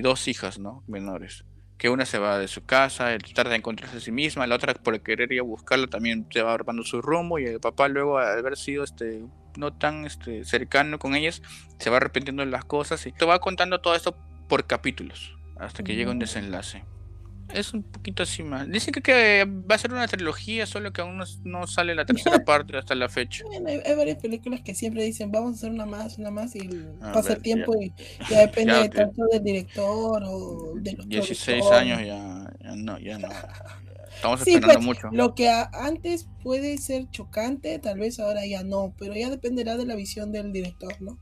[0.00, 0.82] dos hijas, ¿no?
[0.86, 1.44] Menores.
[1.76, 4.74] Que una se va de su casa, trata de encontrarse a sí misma, la otra
[4.74, 8.18] por querer ir a buscarla también se va armando su rumbo y el papá luego
[8.18, 9.24] al haber sido este
[9.56, 11.42] no tan este cercano con ellas
[11.78, 14.16] se va arrepintiendo de las cosas y te va contando todo esto
[14.48, 16.84] por capítulos hasta que llegue un desenlace.
[17.52, 18.68] Es un poquito así más.
[18.68, 22.76] Dicen que, va a ser una trilogía, solo que aún no, sale la tercera parte
[22.76, 23.44] hasta la fecha.
[23.66, 26.68] hay, varias películas que siempre dicen vamos a hacer una más, una más y
[27.00, 27.92] pasa el tiempo y
[28.30, 33.28] ya depende tanto del director o de los 16 años ya, no, ya no.
[34.14, 35.08] Estamos esperando pues, mucho.
[35.12, 39.86] Lo que antes puede ser chocante, tal vez ahora ya no, pero ya dependerá de
[39.86, 41.18] la visión del director, ¿no?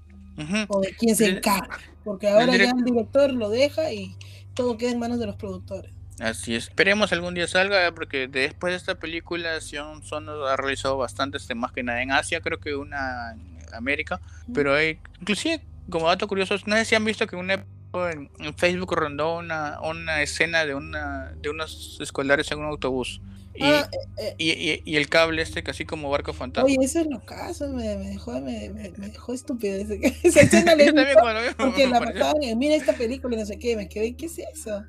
[0.69, 1.79] O de quién se encarga.
[2.05, 4.17] Porque ahora ya el director lo deja y
[4.55, 5.93] todo queda en manos de los productores.
[6.23, 6.69] Así es.
[6.69, 11.73] Esperemos algún día salga, porque después de esta película, Sion Son ha realizado bastantes temas
[11.73, 14.21] que nada en Asia, creo que una en América,
[14.55, 18.95] pero hay, inclusive, como dato curioso, no sé si han visto que una en, Facebook
[18.95, 23.21] rondó una, una escena de una de unos escolares en un autobús.
[23.55, 24.83] Y, ah, eh, eh.
[24.85, 26.67] y, y, el cable este casi como barco fantasma.
[26.67, 29.77] Oye, eso es lo caso, me, dejó, me, me, dejó estúpido
[30.23, 33.77] esa escena le también, porque la mataban en mira esta película y no sé qué,
[33.77, 34.85] me quedé, ¿qué es eso?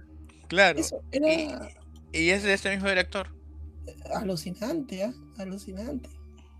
[0.54, 0.80] Claro.
[2.12, 3.28] y, es de este mismo director.
[4.14, 5.14] Alucinante, ¿eh?
[5.40, 6.10] Alucinante.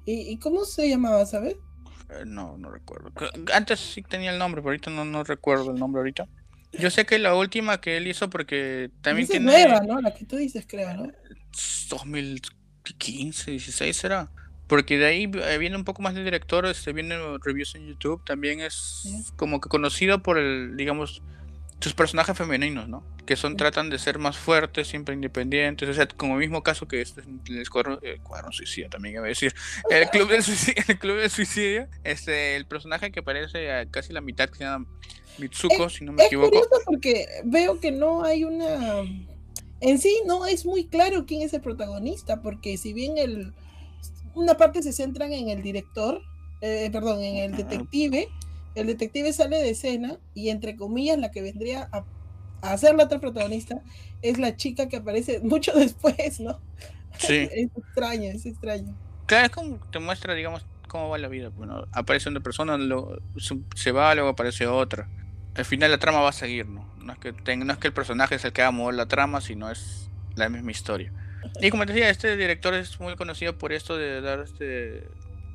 [0.06, 1.56] ¿Y, ¿Y, cómo se llamaba, sabes?
[2.10, 3.12] Eh, no, no recuerdo.
[3.54, 6.28] Antes sí tenía el nombre, pero ahorita no, no recuerdo el nombre ahorita.
[6.74, 9.46] Yo sé que la última que él hizo, porque también tiene.
[9.46, 10.02] nueva, ¿no?
[10.02, 11.12] La que tú dices, creo, ¿no?
[11.90, 14.32] 2015, 16 será.
[14.68, 18.24] Porque de ahí eh, viene un poco más de director, este, viene reviews en YouTube,
[18.26, 21.22] también es como que conocido por el, digamos,
[21.84, 23.04] sus personajes femeninos, ¿no?
[23.26, 27.02] Que son, tratan de ser más fuertes, siempre independientes, o sea, como mismo caso que
[27.02, 28.20] este, el escuadrón, el
[28.52, 29.54] suicida también iba a decir,
[29.90, 34.14] el club del suicidio, el club del suicidio, este, el personaje que aparece a casi
[34.14, 34.88] la mitad que se llama
[35.38, 36.58] Mitsuko, si no me equivoco.
[36.58, 39.04] Es porque veo que no hay una,
[39.82, 43.54] en sí no es muy claro quién es el protagonista, porque si bien el,
[44.36, 46.22] una parte se centran en el director,
[46.62, 48.30] eh, perdón, en el detective,
[48.76, 52.06] el detective sale de escena y entre comillas la que vendría a,
[52.62, 53.82] a ser la otra protagonista
[54.22, 56.60] es la chica que aparece mucho después, ¿no?
[57.18, 57.50] Sí.
[57.52, 58.96] es extraño, es extraño.
[59.26, 61.50] Claro, es como te muestra, digamos, cómo va la vida.
[61.50, 63.22] Bueno, aparece una persona, lo,
[63.76, 65.10] se va, luego aparece otra.
[65.56, 66.92] Al final la trama va a seguir, ¿no?
[66.98, 69.08] No es que, no es que el personaje es el que va a mover la
[69.08, 71.12] trama, sino es la misma historia.
[71.62, 75.08] Y como te decía, este director es muy conocido por esto de dar este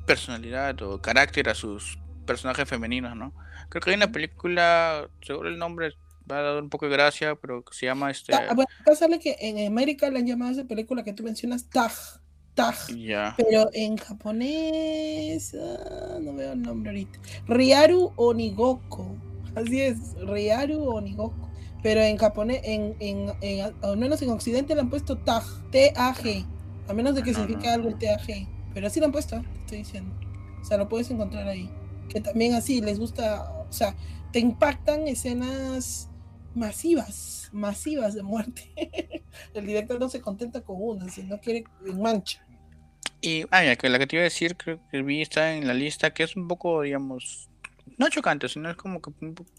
[0.05, 3.33] personalidad o carácter a sus personajes femeninos, ¿no?
[3.69, 5.95] Creo que hay una película, seguro el nombre
[6.31, 8.35] va a dar un poco de gracia, pero se llama este.
[8.35, 11.23] Ah, bueno, acá sale que en América le han llamado a esa película que tú
[11.23, 11.91] mencionas Tag.
[12.53, 12.75] Tag.
[12.95, 13.33] Ya.
[13.35, 15.55] Pero en japonés.
[15.55, 17.19] Ah, no veo el nombre ahorita.
[17.47, 19.07] Riaru Onigoko.
[19.55, 21.49] Así es, Riaru Onigoko.
[21.81, 25.43] Pero en japonés, en, en, en, al menos en Occidente le han puesto TAG.
[25.71, 26.45] T-A-G.
[26.87, 28.47] A menos de que signifique algo el T-A-G.
[28.75, 30.13] Pero así lo han puesto, te estoy diciendo.
[30.61, 31.71] O sea, lo puedes encontrar ahí
[32.09, 33.95] que también así les gusta, o sea,
[34.31, 36.09] te impactan escenas
[36.55, 39.23] masivas, masivas de muerte.
[39.53, 42.45] el director no se contenta con una, sino quiere en mancha.
[43.21, 45.67] Y, ah, mira, que la que te iba a decir, creo que vi está en
[45.67, 47.49] la lista, que es un poco, digamos,
[47.97, 49.11] no chocante, sino es como que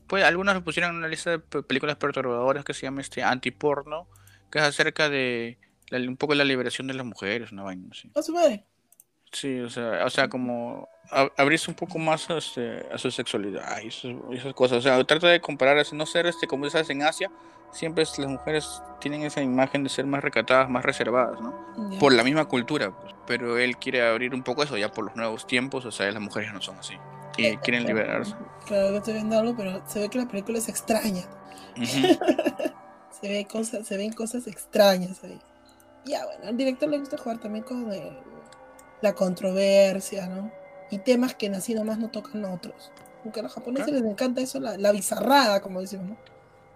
[0.07, 4.09] pues, algunos lo pusieron en una lista de películas perturbadoras que se llama este antiporno,
[4.51, 5.59] que es acerca de
[5.93, 8.11] un poco la liberación de las mujeres, una vaina así.
[8.15, 8.65] ¿A su madre?
[9.33, 10.89] Sí, o sea, o sea como
[11.37, 14.79] abrirse un poco más este, a su sexualidad y esas, cosas.
[14.79, 17.31] O sea, trata de comparar, no ser este, como dices en Asia,
[17.73, 21.99] siempre las mujeres tienen esa imagen de ser más recatadas, más reservadas, ¿no?
[21.99, 23.15] Por la misma cultura, pues.
[23.27, 26.23] pero él quiere abrir un poco eso ya por los nuevos tiempos, o sea, las
[26.23, 26.95] mujeres no son así
[27.37, 28.35] y eh, quieren liberarse.
[28.67, 31.23] Claro, estoy viendo algo, pero se ve que la película es extraña.
[33.21, 35.41] se, ve cosas, se ven cosas extrañas ahí.
[36.05, 38.17] Ya, bueno, al director le gusta jugar también con el
[39.03, 40.53] la controversia, ¿no?
[40.91, 42.91] Y temas que así nomás no tocan a otros.
[43.25, 46.17] Aunque a los japoneses les encanta eso, la, bizarrada, como decimos, ¿no?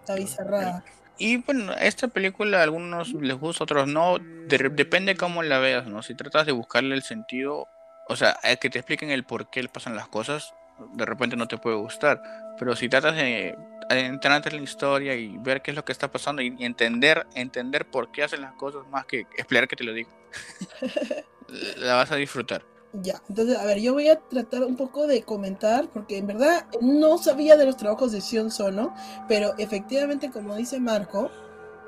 [0.07, 0.85] La bizarrada.
[1.17, 4.19] Y bueno, esta película a algunos les gusta, a otros no.
[4.19, 6.03] depende cómo la veas, ¿no?
[6.03, 7.69] Si tratas de buscarle el sentido,
[8.09, 10.55] o sea, que te expliquen el por qué pasan las cosas,
[10.95, 12.21] de repente no te puede gustar.
[12.59, 13.57] Pero si tratas de
[13.89, 17.87] entrarte en la historia y ver qué es lo que está pasando y entender, entender
[17.87, 20.13] por qué hacen las cosas más que esperar que te lo digan.
[21.79, 22.65] la vas a disfrutar.
[23.03, 26.67] Ya, entonces, a ver, yo voy a tratar un poco de comentar, porque en verdad
[26.81, 28.95] no sabía de los trabajos de Sion Sono,
[29.27, 31.29] pero efectivamente, como dice Marco,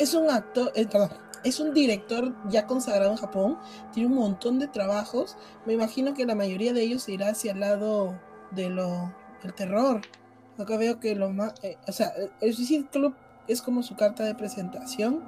[0.01, 1.11] es un actor, eh, perdón,
[1.45, 3.57] es un director ya consagrado en Japón,
[3.93, 7.61] tiene un montón de trabajos, me imagino que la mayoría de ellos irá hacia el
[7.61, 8.19] lado
[8.51, 10.01] de lo, del terror.
[10.59, 13.15] Acá veo que lo más, eh, o sea, el Suicide Club
[13.47, 15.23] es como su carta de presentación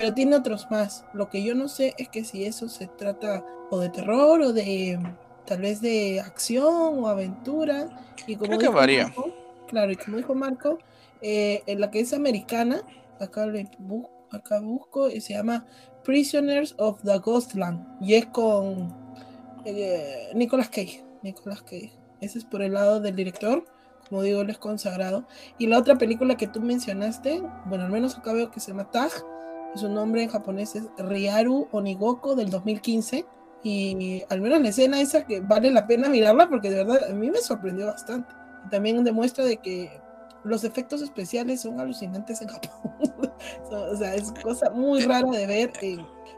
[0.00, 1.04] pero tiene otros más.
[1.12, 4.54] Lo que yo no sé es que si eso se trata o de terror o
[4.54, 4.98] de
[5.44, 7.86] tal vez de acción o aventura.
[8.26, 9.12] Y como Creo que varía.
[9.68, 10.78] claro, y como dijo Marco,
[11.20, 12.80] eh, en la que es americana,
[13.20, 13.68] acá le
[14.30, 15.66] acá busco, y se llama
[16.02, 18.94] Prisoners of the Ghostland y es con
[19.66, 21.04] eh, Nicolas Cage.
[21.22, 21.92] Nicolas Cage.
[22.22, 23.66] Ese es por el lado del director,
[24.08, 25.26] como digo, él es consagrado.
[25.58, 28.90] Y la otra película que tú mencionaste, bueno, al menos acá veo que se llama
[28.90, 29.10] Tag,
[29.74, 33.26] su nombre en japonés es Ryaru Onigoko del 2015.
[33.62, 37.12] Y al menos la escena esa que vale la pena mirarla porque de verdad a
[37.12, 38.32] mí me sorprendió bastante.
[38.70, 40.00] También demuestra de que
[40.44, 42.92] los efectos especiales son alucinantes en Japón.
[43.70, 45.72] o sea, es cosa muy rara de ver.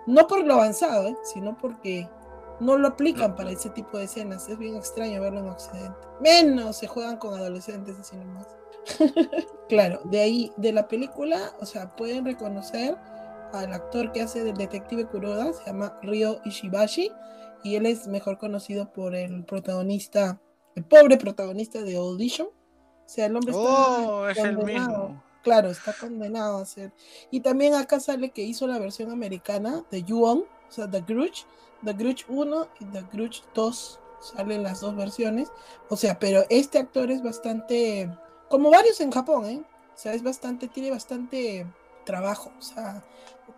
[0.06, 1.16] no por lo avanzado, ¿eh?
[1.32, 2.08] sino porque
[2.58, 4.48] no lo aplican para ese tipo de escenas.
[4.48, 5.98] Es bien extraño verlo en Occidente.
[6.20, 8.48] Menos se juegan con adolescentes así nomás.
[9.68, 12.96] claro, de ahí, de la película, o sea, pueden reconocer
[13.52, 17.10] al actor que hace del detective Kuroda, se llama Ryo Ishibashi,
[17.62, 20.40] y él es mejor conocido por el protagonista,
[20.74, 22.48] el pobre protagonista de Audition.
[22.48, 25.22] O sea, el hombre está oh, es el mismo.
[25.42, 26.92] Claro, está condenado a ser.
[27.30, 31.44] Y también acá sale que hizo la versión americana de Yuon, o sea, The Grudge,
[31.84, 34.00] The Grudge 1 y The Grudge 2.
[34.20, 35.50] Salen las dos versiones.
[35.88, 38.08] O sea, pero este actor es bastante,
[38.48, 39.62] como varios en Japón, ¿eh?
[39.94, 41.66] O sea, es bastante, tiene bastante
[42.04, 42.52] trabajo.
[42.56, 43.02] O sea,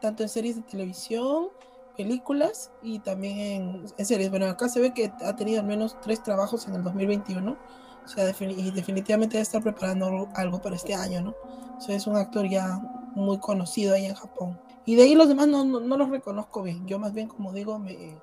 [0.01, 1.49] tanto en series de televisión,
[1.97, 4.31] películas y también en, series.
[4.31, 7.57] Bueno, acá se ve que ha tenido al menos tres trabajos en el 2021.
[8.05, 11.35] O sea, y definitivamente debe estar preparando algo para este año, ¿no?
[11.79, 12.79] O sea, es un actor ya
[13.15, 14.61] muy conocido ahí en Japón.
[14.85, 16.87] Y de ahí los demás no, no, los reconozco bien.
[16.87, 18.19] Yo más bien, como digo, me,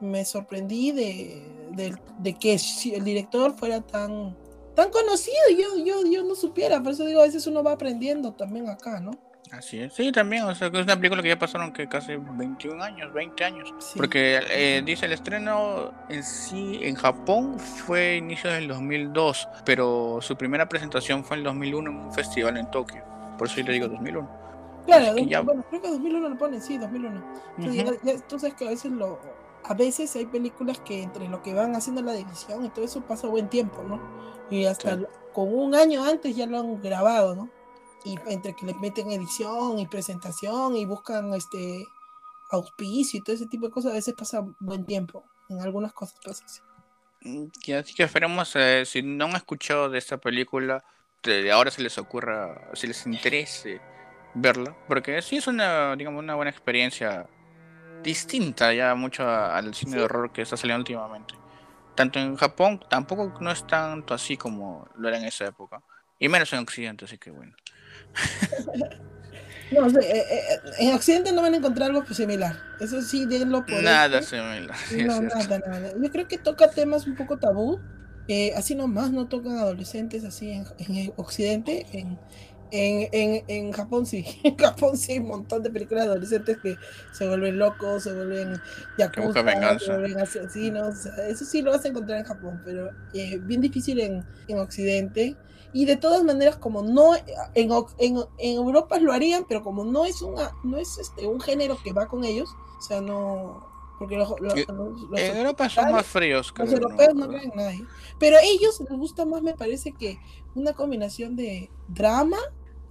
[0.00, 2.58] me sorprendí de, de, de, que
[2.94, 4.34] el director fuera tan,
[4.74, 5.36] tan conocido.
[5.50, 6.82] Yo, yo, yo no supiera.
[6.82, 9.10] Por eso digo, a veces uno va aprendiendo también acá, ¿no?
[9.52, 12.16] Así es, sí, también, o sea, que es una película que ya pasaron que casi
[12.16, 18.50] 21 años, 20 años, porque eh, dice el estreno en sí en Japón fue inicio
[18.50, 23.02] del 2002, pero su primera presentación fue en el 2001 en un festival en Tokio,
[23.38, 24.46] por eso yo le digo 2001.
[24.86, 27.24] Claro, bueno, creo que 2001 lo ponen, sí, 2001.
[27.58, 29.18] Entonces, que a veces lo,
[29.64, 33.00] a veces hay películas que entre lo que van haciendo la división y todo eso
[33.00, 34.00] pasa buen tiempo, ¿no?
[34.48, 34.98] Y hasta
[35.32, 37.50] con un año antes ya lo han grabado, ¿no?
[38.06, 41.84] Y entre que le meten edición y presentación y buscan este
[42.52, 45.24] auspicio y todo ese tipo de cosas, a veces pasa buen tiempo.
[45.48, 46.60] En algunas cosas pasa así.
[47.22, 50.84] Mm, y así que esperemos, eh, si no han escuchado de esta película,
[51.24, 53.80] de ahora se les ocurra, si les interese
[54.34, 57.28] verla, porque sí es una, digamos, una buena experiencia
[58.04, 61.34] distinta ya mucho al cine de horror que está saliendo últimamente.
[61.96, 65.82] Tanto en Japón, tampoco no es tanto así como lo era en esa época.
[66.20, 67.56] Y menos en Occidente, así que bueno.
[69.70, 72.56] No, eh, eh, eh, en Occidente no van a encontrar algo similar.
[72.78, 74.76] Eso sí, denlo por Nada similar.
[75.04, 75.92] no, nada, nada.
[76.00, 77.80] Yo creo que toca temas un poco tabú.
[78.56, 81.86] así nomás no tocan adolescentes así en, Occidente.
[81.92, 82.18] En,
[82.70, 84.24] en, en, Japón sí.
[84.44, 86.76] En Japón sí hay un montón de películas de adolescentes que
[87.12, 88.60] se vuelven locos, se vuelven
[88.98, 91.06] yakuza, se vuelven asesinos.
[91.28, 95.36] eso sí lo vas a encontrar en Japón, pero bien difícil en, en Occidente.
[95.76, 97.14] Y de todas maneras, como no,
[97.54, 101.76] en, en, Europa lo harían, pero como no es, una, no es este, un género
[101.84, 103.68] que va con ellos, o sea, no...
[103.98, 106.54] Porque en Europa son más fríos.
[106.56, 107.84] Los europeos no, creen nadie.
[108.18, 110.18] Pero a ellos les gusta más, me parece que
[110.54, 112.38] una combinación de drama,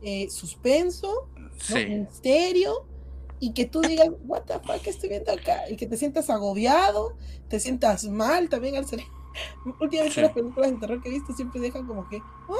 [0.03, 1.27] eh, suspenso,
[1.89, 2.85] misterio,
[3.39, 7.17] y que tú digas, what the fuck estoy viendo acá, y que te sientas agobiado,
[7.49, 9.07] te sientas mal también al salir
[9.79, 12.57] Últimamente las películas de terror que he visto siempre dejan como que, ¿oh?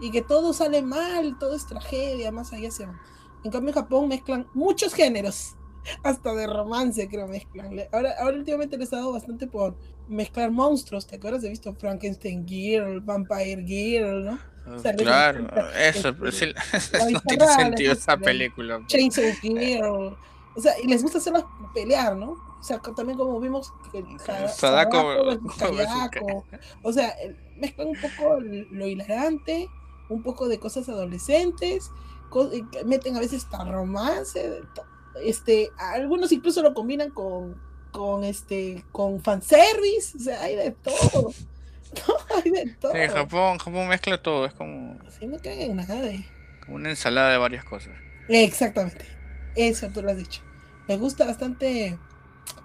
[0.00, 2.98] Y que todo sale mal, todo es tragedia, más allá se van.
[3.44, 5.56] En cambio en Japón mezclan muchos géneros,
[6.02, 7.78] hasta de romance creo mezclan.
[7.92, 9.76] Ahora, ahora últimamente les ha dado bastante por
[10.08, 11.44] mezclar monstruos, ¿te acuerdas?
[11.44, 14.38] He visto Frankenstein Girl, Vampire Girl, ¿no?
[14.68, 15.46] Ah, claro,
[15.78, 16.46] eso, sí,
[17.12, 18.82] no tiene sentido esa película.
[18.88, 20.16] Chainsaw Girl.
[20.56, 21.44] O sea, y les gusta hacerlas
[21.74, 22.30] pelear, ¿no?
[22.58, 24.04] O sea, también como vimos que
[24.48, 24.98] Sadako,
[26.82, 27.14] o sea,
[27.56, 29.68] mezclan un poco lo hilarante,
[30.08, 31.90] un poco de cosas adolescentes,
[32.84, 34.62] meten a veces hasta romance,
[35.22, 37.60] este, algunos incluso lo combinan con,
[37.92, 41.32] con este, con fanservice, o sea, hay de todo.
[42.34, 42.92] hay de todo.
[42.92, 44.98] Sí, Japón, Japón mezcla todo, es como.
[45.18, 46.10] Sí, no caen en nada.
[46.64, 47.92] Como una ensalada de varias cosas.
[48.28, 49.04] Exactamente.
[49.54, 50.42] Eso tú lo has dicho.
[50.88, 51.98] Me gusta bastante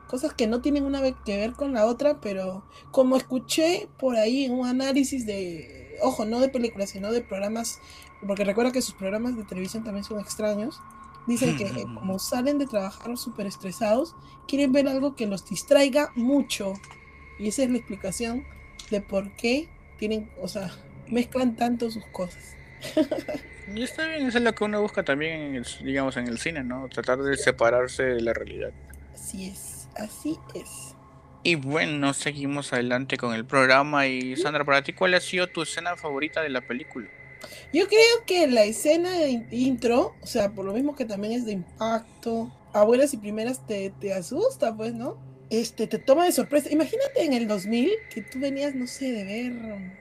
[0.07, 4.49] cosas que no tienen una que ver con la otra, pero como escuché por ahí
[4.49, 7.79] un análisis de, ojo, no de películas, sino de programas,
[8.27, 10.81] porque recuerda que sus programas de televisión también son extraños,
[11.27, 14.15] dicen que como salen de trabajar súper estresados,
[14.47, 16.73] quieren ver algo que los distraiga mucho.
[17.39, 18.43] Y esa es la explicación
[18.89, 20.71] de por qué tienen, o sea,
[21.07, 22.55] mezclan tanto sus cosas.
[23.75, 26.37] Y está bien, eso es lo que uno busca también, en el, digamos, en el
[26.37, 26.87] cine, ¿no?
[26.89, 28.71] Tratar de separarse de la realidad.
[29.13, 30.95] Así es, así es.
[31.43, 34.05] Y bueno, seguimos adelante con el programa.
[34.07, 37.07] Y Sandra, para ti, ¿cuál ha sido tu escena favorita de la película?
[37.73, 41.45] Yo creo que la escena de intro, o sea, por lo mismo que también es
[41.45, 45.17] de impacto, abuelas y primeras te, te asusta, pues, ¿no?
[45.51, 46.71] Este, te toma de sorpresa.
[46.71, 49.51] Imagínate en el 2000 que tú venías, no sé, de ver,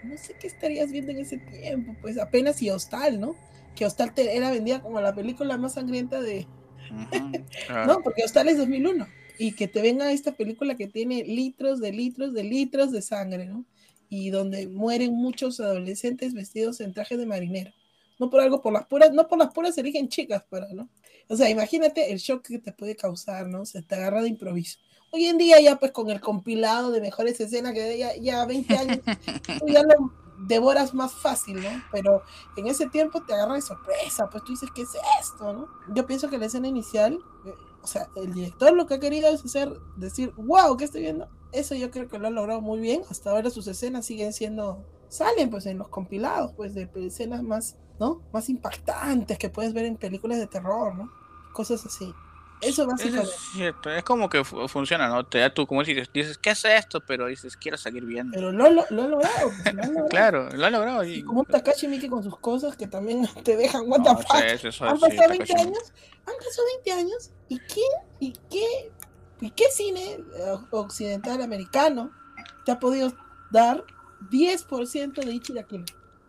[0.05, 3.35] no sé qué estarías viendo en ese tiempo, pues apenas y Hostal, ¿no?
[3.75, 6.47] Que Hostal te era vendida como la película más sangrienta de...
[7.87, 11.91] no, porque Hostal es 2001 y que te venga esta película que tiene litros de
[11.91, 13.65] litros de litros de sangre, ¿no?
[14.09, 17.73] Y donde mueren muchos adolescentes vestidos en traje de marinero.
[18.21, 20.89] No por algo, por las puras, no por las puras eligen chicas para, ¿no?
[21.27, 23.67] O sea, imagínate el shock que te puede causar, ¿no?
[23.67, 24.79] Se te agarra de improviso.
[25.13, 28.77] Hoy en día ya pues con el compilado de mejores escenas que ya, ya 20
[28.77, 28.99] años,
[29.61, 31.69] tú ya lo devoras más fácil, ¿no?
[31.93, 32.23] Pero
[32.57, 34.91] en ese tiempo te agarra de sorpresa, pues tú dices, ¿qué es
[35.21, 35.69] esto, no?
[35.95, 39.29] Yo pienso que la escena inicial eh, o sea, el director lo que ha querido
[39.29, 41.29] es hacer, decir, wow, ¿qué estoy viendo?
[41.53, 43.03] Eso yo creo que lo ha logrado muy bien.
[43.11, 47.77] Hasta ahora sus escenas siguen siendo, salen pues en los compilados, pues de escenas más,
[47.99, 48.23] ¿no?
[48.33, 51.11] Más impactantes que puedes ver en películas de terror, ¿no?
[51.53, 52.13] Cosas así.
[52.61, 53.31] Eso básicamente.
[53.31, 55.25] Es cierto, es como que funciona, ¿no?
[55.25, 57.01] Te da tú, como dices, dices, ¿qué es esto?
[57.01, 58.35] Pero dices, quiero seguir viendo.
[58.35, 59.01] Pero lo, lo, lo, ha,
[59.73, 61.05] logrado, claro, lo ha logrado.
[61.05, 61.23] Y...
[61.23, 64.83] como un Takashi Miki con sus cosas que también te dejan, what the fuck.
[64.83, 65.93] han pasado 20 años,
[66.27, 67.87] han pasado 20 años, ¿y qué,
[68.19, 68.93] y qué,
[69.41, 72.11] y qué cine eh, occidental americano
[72.67, 73.15] te ha podido
[73.51, 73.85] dar
[74.31, 75.67] 10% de Ichi de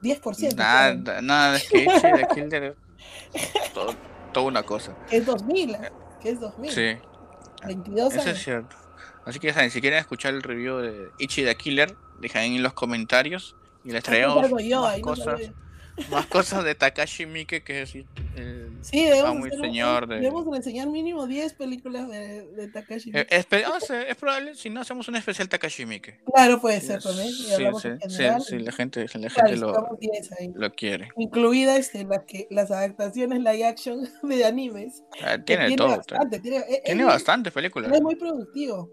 [0.01, 0.55] 10%.
[0.55, 2.75] Nada, nada, es que Ichi Killer
[3.73, 3.93] todo,
[4.31, 4.95] toda una cosa.
[5.11, 5.77] Es 2000
[6.21, 6.71] que es 2000.
[6.71, 6.97] Sí.
[7.65, 8.75] 22 Eso es cierto.
[9.25, 12.63] Así que ya saben, si quieren escuchar el review de Ichi the Killer, dejen en
[12.63, 15.41] los comentarios y les traemos más, cosas,
[16.09, 18.05] más cosas de Takashi Miike, que es el
[18.81, 20.15] sí, debemos, señor de...
[20.15, 23.35] debemos enseñar mínimo 10 películas de, de Takashi eh, Miike.
[23.35, 23.47] Es,
[24.09, 26.19] es, probable, si no, hacemos un especial Takashi Miike.
[26.33, 27.29] Claro, puede ser también.
[27.29, 27.45] Sí,
[28.09, 29.97] sí, sí, la gente, la gente lo,
[30.55, 31.09] lo, quiere.
[31.17, 35.03] Incluida este, la que, las adaptaciones live action de animes.
[35.23, 35.97] Ah, tiene, todo.
[35.97, 37.91] Bastante, tiene, eh, tiene bastante películas.
[37.91, 38.89] Es muy productivo.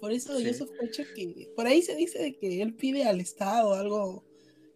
[0.00, 3.74] Por eso yo sospecho que por ahí se dice de que él pide al Estado
[3.74, 4.24] algo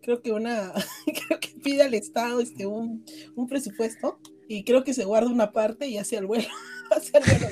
[0.04, 0.72] creo que una,
[1.28, 5.52] creo que pide al Estado este, un, un presupuesto y creo que se guarda una
[5.52, 6.48] parte y hace el vuelo.
[6.90, 7.46] hace el vuelo.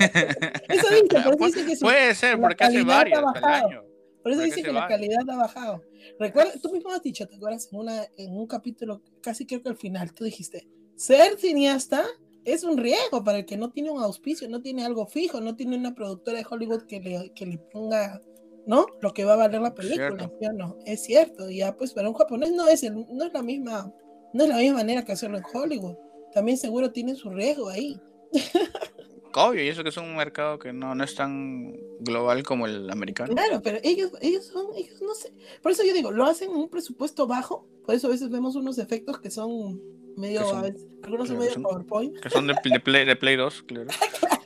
[0.69, 3.83] Eso dice, por eso dice que su, Puede ser, porque hace varios año.
[4.21, 5.83] Por eso dice que la calidad ha bajado.
[6.17, 7.67] Recuerda, tú mismo has dicho, ¿te acuerdas?
[7.71, 12.05] En, una, en un capítulo, casi creo que al final, tú dijiste, ser cineasta
[12.45, 15.57] es un riesgo para el que no tiene un auspicio, no tiene algo fijo, no
[15.57, 18.21] tiene una productora de Hollywood que le, que le ponga
[18.65, 18.85] ¿no?
[19.01, 22.51] Lo que va a valer la película, no, es cierto, ya pues para un japonés
[22.51, 23.93] no es, no es la misma,
[24.33, 25.95] no es la misma manera que hacerlo en Hollywood,
[26.33, 27.99] también seguro tiene su riesgo ahí.
[29.35, 32.87] Obvio, y eso que es un mercado que no, no es tan global como el
[32.91, 33.33] americano.
[33.33, 36.57] Claro, pero ellos, ellos son, ellos no sé, por eso yo digo, lo hacen en
[36.57, 39.81] un presupuesto bajo, por eso a veces vemos unos efectos que son
[40.15, 42.19] medio, a veces, algunos son medio PowerPoint.
[42.19, 43.87] Que son de, Play, de Play 2, claro.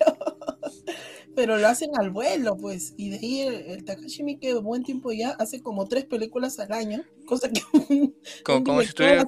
[1.37, 2.95] pero lo hacen al vuelo, pues.
[2.97, 7.03] Y de ahí el, Takashi Miike, buen tiempo ya, hace como tres películas al año,
[7.27, 7.61] cosa que.
[8.43, 9.23] como, si estuviera,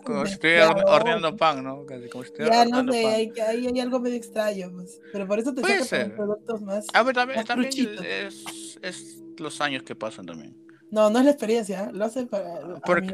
[0.87, 1.85] horneando pan, ¿no?
[2.11, 4.99] como si ya no sé, hay, hay, hay, algo medio extraño, pues.
[5.11, 6.87] Pero por eso te sacan productos más.
[6.95, 7.71] Ah, pero también, también
[8.03, 8.43] es,
[8.81, 10.57] es, los años que pasan también.
[10.89, 11.89] No, no es la experiencia, ¿eh?
[11.93, 12.81] lo hacen para.
[12.87, 13.13] Porque,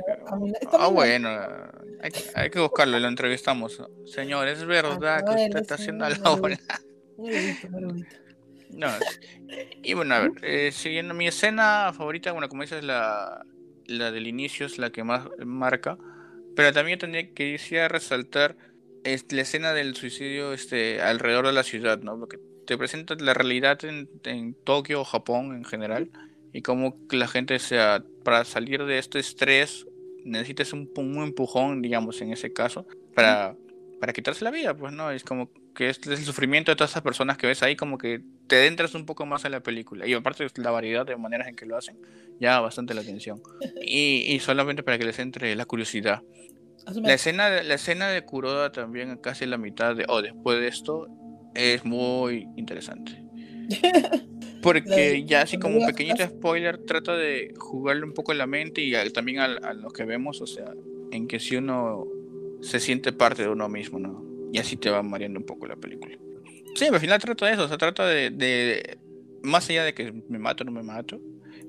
[0.72, 1.28] ah, bueno,
[2.02, 3.78] hay, hay, que buscarlo, lo entrevistamos.
[4.06, 6.58] Señor, es verdad que usted está haciendo la hora.
[7.18, 8.25] Muy bonito, muy bonito.
[8.76, 8.88] No,
[9.84, 13.46] y bueno, a ver, eh, siguiendo mi escena favorita, bueno, como dices, la,
[13.88, 15.98] la del inicio es la que más marca,
[16.56, 18.58] pero también tendría que decir resaltar
[19.06, 22.20] este, la escena del suicidio este, alrededor de la ciudad, ¿no?
[22.20, 26.10] Porque te presenta la realidad en, en Tokio o Japón en general
[26.52, 29.86] y cómo la gente, sea, para salir de este estrés,
[30.24, 33.56] necesitas un, un empujón, digamos, en ese caso, para,
[34.00, 35.12] para quitarse la vida, pues, ¿no?
[35.12, 38.22] Es como que es el sufrimiento de todas esas personas que ves ahí, como que
[38.48, 40.08] te adentras un poco más en la película.
[40.08, 41.98] Y aparte la variedad de maneras en que lo hacen,
[42.40, 43.42] llama bastante la atención.
[43.88, 46.24] Y, solamente para que les entre la curiosidad.
[47.02, 51.08] La escena, la escena de Kuroda también, casi la mitad de, o después de esto,
[51.56, 53.24] es muy interesante.
[54.62, 58.82] Porque ya así como un pequeñito spoiler, trata de jugarle un poco en la mente
[58.82, 60.74] y también a, a lo que vemos, o sea,
[61.12, 62.08] en que si uno
[62.62, 64.24] se siente parte de uno mismo, ¿no?
[64.52, 66.18] Y así te va mareando un poco la película.
[66.76, 68.98] Sí, al final trata de eso, se trata de, de,
[69.44, 71.20] más allá de que me mato o no me mato,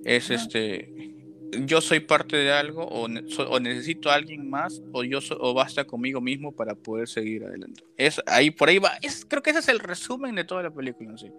[0.05, 1.17] es este
[1.65, 6.21] yo soy parte de algo o, necesito a alguien más o yo o basta conmigo
[6.21, 7.83] mismo para poder seguir adelante.
[7.97, 10.71] Es ahí por ahí va, es, creo que ese es el resumen de toda la
[10.71, 11.31] película sí.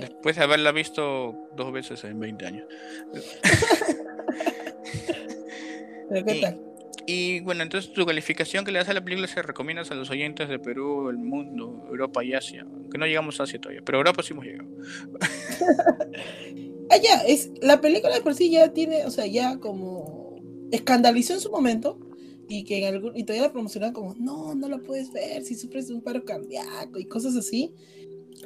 [0.00, 2.66] Después de haberla visto dos veces en 20 años.
[6.12, 6.71] qué tal?
[7.06, 10.10] Y bueno, entonces tu calificación que le das a la película se recomiendas a los
[10.10, 12.66] oyentes de Perú, el mundo, Europa y Asia.
[12.90, 14.68] Que no llegamos a Asia todavía, pero Europa sí hemos llegado.
[16.90, 20.40] ah, ya, es, la película de por sí ya tiene, o sea, ya como
[20.70, 21.98] escandalizó en su momento
[22.48, 25.54] y que en algún, y todavía la promocionan como, no, no la puedes ver si
[25.54, 27.74] sufres de un paro cardíaco y cosas así.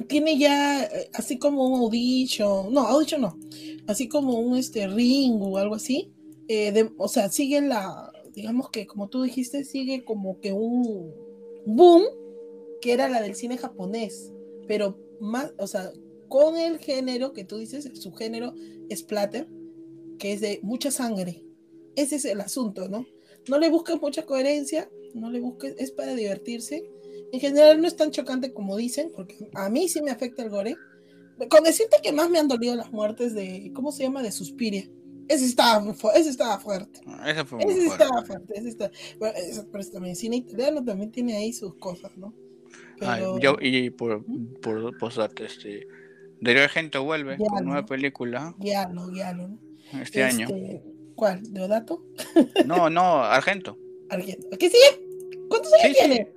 [0.07, 3.39] Tiene ya eh, así como un audition, no, audition no,
[3.87, 6.11] así como un este ring o algo así.
[6.47, 11.11] Eh, o sea, sigue la, digamos que como tú dijiste, sigue como que un
[11.65, 12.03] boom
[12.81, 14.31] que era la del cine japonés,
[14.67, 15.91] pero más, o sea,
[16.29, 18.53] con el género que tú dices, su género
[18.95, 19.47] splatter,
[20.19, 21.43] que es de mucha sangre.
[21.95, 23.07] Ese es el asunto, ¿no?
[23.49, 26.87] No le busques mucha coherencia, no le busques, es para divertirse.
[27.31, 30.51] En general no es tan chocante como dicen, porque a mí sí me afecta el
[30.51, 30.75] gore.
[31.49, 34.21] Con decirte que más me han dolido las muertes de, ¿cómo se llama?
[34.21, 34.87] De Suspiria.
[35.27, 35.83] Ese estaba,
[36.15, 37.01] ese estaba fuerte.
[37.05, 38.53] Ah, ese fue ese estaba fuerte.
[38.57, 39.35] Ese está, bueno,
[39.71, 42.33] pero también cine italiano también tiene ahí sus cosas, ¿no?
[42.99, 43.39] Pero...
[43.39, 44.23] yo, y por,
[44.61, 45.87] por posarte, este.
[46.39, 48.55] Dario Argento vuelve con nueva película.
[48.59, 49.49] Guialo, guialo.
[50.01, 50.47] Este, año.
[50.47, 50.83] Este,
[51.15, 51.41] ¿Cuál?
[51.51, 52.03] ¿Deodato?
[52.65, 53.77] no, no, Argento.
[54.09, 54.49] Argento.
[54.57, 55.07] ¿Qué sigue?
[55.49, 56.31] ¿Cuántos años tiene?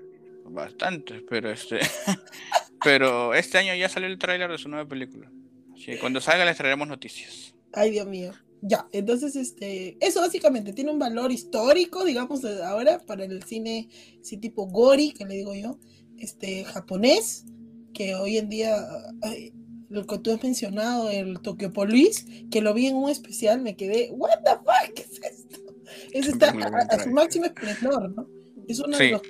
[0.47, 1.80] Bastantes, pero este.
[2.82, 5.30] pero este año ya salió el tráiler de su nueva película.
[5.74, 7.55] Así cuando salga les traeremos noticias.
[7.72, 8.32] Ay, Dios mío.
[8.62, 13.88] Ya, entonces, este, eso básicamente tiene un valor histórico, digamos, ahora para el cine,
[14.20, 15.78] sí, tipo gori, que le digo yo,
[16.18, 17.46] este, japonés,
[17.94, 18.86] que hoy en día,
[19.88, 23.76] lo que tú has mencionado, el Tokyo Police, que lo vi en un especial, me
[23.76, 25.61] quedé, what the fuck, ¿qué es esto?
[26.12, 28.28] Eso está a, su máximo esplendor, ¿no?
[28.68, 29.22] Es uno de los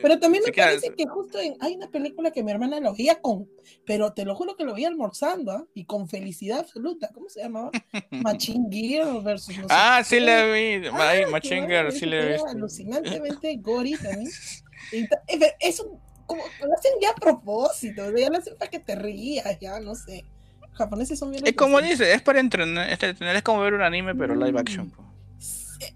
[0.00, 3.48] pero también me parece que justo hay una película que mi hermana lo veía con,
[3.84, 5.66] pero te lo juro que lo veía almorzando ¿ah?
[5.74, 7.10] y con felicidad absoluta.
[7.12, 7.70] ¿Cómo se llamaba?
[8.10, 10.86] Machine Gear versus no Ah, sí la vi.
[10.92, 12.34] Ah, Machine Gear, sí la vi.
[12.48, 14.30] Alucinantemente gory también.
[15.60, 19.58] es un, como lo hacen ya a propósito, ya lo hacen para que te rías,
[19.60, 20.24] ya no sé.
[20.60, 21.46] Los japoneses son bien.
[21.46, 24.86] Es como dice, es para entrenar, es como ver un anime, pero live action.
[24.86, 25.11] Mm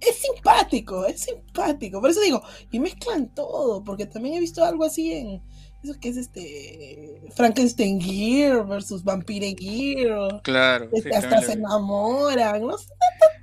[0.01, 2.01] es simpático, es simpático.
[2.01, 5.43] Por eso digo, y mezclan todo, porque también he visto algo así en
[5.83, 10.41] eso que es este Frankenstein Gear versus Vampire Gear.
[10.43, 10.91] Claro.
[11.15, 12.89] hasta se enamoran, no sé,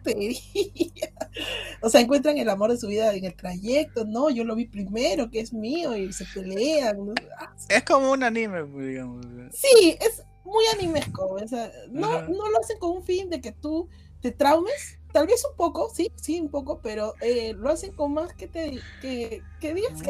[0.03, 1.13] tontería.
[1.81, 4.65] O sea, encuentran el amor de su vida en el trayecto, no, yo lo vi
[4.65, 7.13] primero, que es mío, y se pelean.
[7.39, 9.25] Ah, es como un anime, pues, digamos.
[9.51, 11.25] Sí, es muy animesco.
[11.25, 13.89] O sea, no, no lo hacen con un fin de que tú
[14.21, 18.13] te traumes, tal vez un poco, sí, sí, un poco, pero eh, lo hacen con
[18.13, 20.01] más que te que, que digas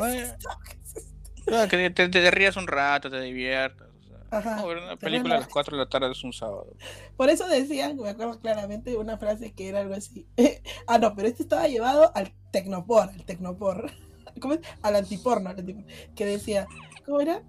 [1.70, 3.90] que, te, rías un rato, te diviertas.
[4.32, 6.76] Ajá, ver una película a las 4 de la tarde es un sábado.
[7.18, 10.26] Por eso decían, me acuerdo claramente, una frase que era algo así.
[10.88, 13.92] ah, no, pero este estaba llevado al tecnopor, al tecnopor.
[14.40, 14.62] ¿Cómo es?
[14.82, 15.88] Al antiporno, al antiporno.
[16.16, 16.66] Que decía,
[17.06, 17.44] ¿cómo era?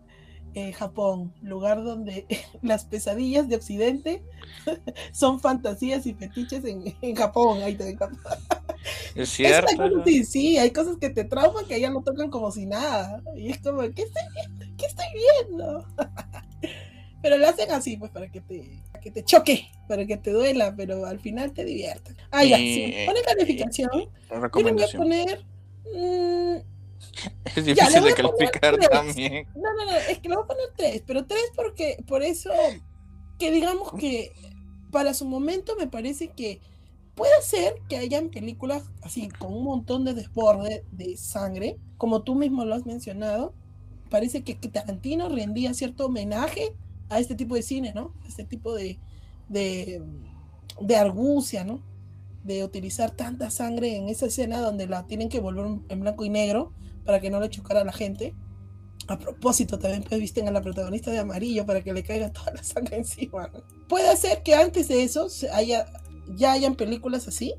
[0.56, 2.26] Eh, Japón, lugar donde
[2.62, 4.22] las pesadillas de Occidente
[5.12, 7.60] son fantasías y fetiches en, Japón.
[7.62, 7.96] Ahí te
[9.16, 10.04] Es cierto.
[10.04, 13.20] sí, sí, hay cosas que te trauman que allá no tocan como si nada.
[13.34, 14.76] Y es como, ¿qué estoy viendo?
[14.76, 15.06] ¿Qué estoy
[15.48, 15.86] viendo?
[17.20, 20.74] pero lo hacen así, pues, para que te, que te choque, para que te duela,
[20.76, 22.12] pero al final te divierta.
[22.30, 22.94] Ah, ya, sí.
[23.06, 23.90] Pone calificación.
[23.92, 25.44] Yo le voy a poner.
[25.94, 26.73] Mmm,
[27.44, 29.46] Es difícil de calificar también.
[29.54, 32.50] No, no, no, es que le voy a poner tres, pero tres porque por eso
[33.38, 34.32] que digamos que
[34.90, 36.60] para su momento me parece que
[37.14, 42.34] puede ser que hayan películas así con un montón de desborde de sangre, como tú
[42.34, 43.54] mismo lo has mencionado.
[44.10, 46.74] Parece que, Tarantino rendía cierto homenaje
[47.08, 48.14] a este tipo de cine, ¿no?
[48.26, 48.98] Este tipo de,
[49.48, 50.02] de,
[50.80, 51.80] de argucia, ¿no?
[52.44, 56.30] De utilizar tanta sangre en esa escena donde la tienen que volver en blanco y
[56.30, 56.72] negro
[57.04, 58.34] para que no le chocara a la gente.
[59.06, 62.52] A propósito, también pues visten a la protagonista de amarillo para que le caiga toda
[62.52, 63.50] la sangre encima.
[63.88, 65.86] Puede ser que antes de eso haya,
[66.36, 67.54] ya hayan películas así,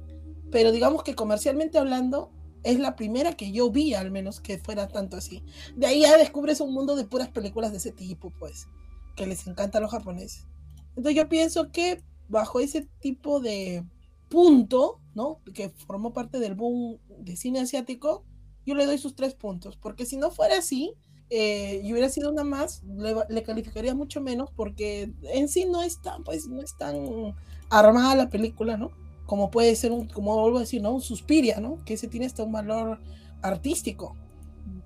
[0.52, 2.32] pero digamos que comercialmente hablando,
[2.64, 5.44] es la primera que yo vi al menos que fuera tanto así.
[5.76, 8.68] De ahí ya descubres un mundo de puras películas de ese tipo, pues,
[9.16, 10.48] que les encanta a los japoneses.
[10.90, 13.86] Entonces yo pienso que bajo ese tipo de
[14.30, 15.42] punto, ¿no?
[15.54, 18.26] Que formó parte del boom de cine asiático,
[18.66, 20.94] yo le doy sus tres puntos, porque si no fuera así,
[21.30, 22.84] eh, y hubiera sido una más,
[23.30, 27.36] le, calificaría mucho menos, porque en sí no es tan, pues, no es tan
[27.70, 28.92] armada la película, ¿no?
[29.26, 30.94] como puede ser un, como vuelvo a decir, ¿no?
[30.94, 31.84] Un Suspiria, ¿no?
[31.84, 33.00] Que ese tiene hasta un valor
[33.42, 34.16] artístico.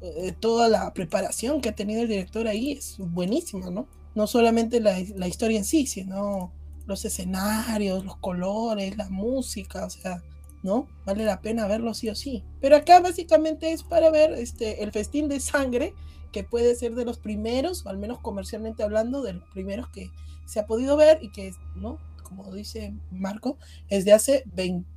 [0.01, 3.87] Eh, toda la preparación que ha tenido el director ahí es buenísima, ¿no?
[4.15, 6.53] No solamente la, la historia en sí, sino
[6.85, 10.23] los escenarios, los colores, la música, o sea,
[10.63, 10.87] ¿no?
[11.05, 12.43] Vale la pena verlo sí o sí.
[12.61, 15.93] Pero acá básicamente es para ver este, el festín de sangre,
[16.31, 20.11] que puede ser de los primeros, o al menos comercialmente hablando, de los primeros que
[20.45, 21.97] se ha podido ver y que, ¿no?
[22.23, 23.57] Como dice Marco,
[23.87, 24.43] es de hace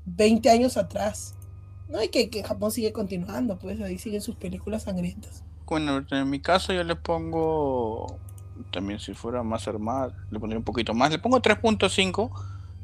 [0.05, 1.35] 20 años atrás.
[1.89, 2.03] ¿no?
[2.03, 5.45] Y que, que Japón sigue continuando, pues ahí siguen sus películas sangrientas.
[5.67, 8.19] Bueno, en mi caso yo le pongo,
[8.71, 12.31] también si fuera más armada, le pondría un poquito más, le pongo 3.5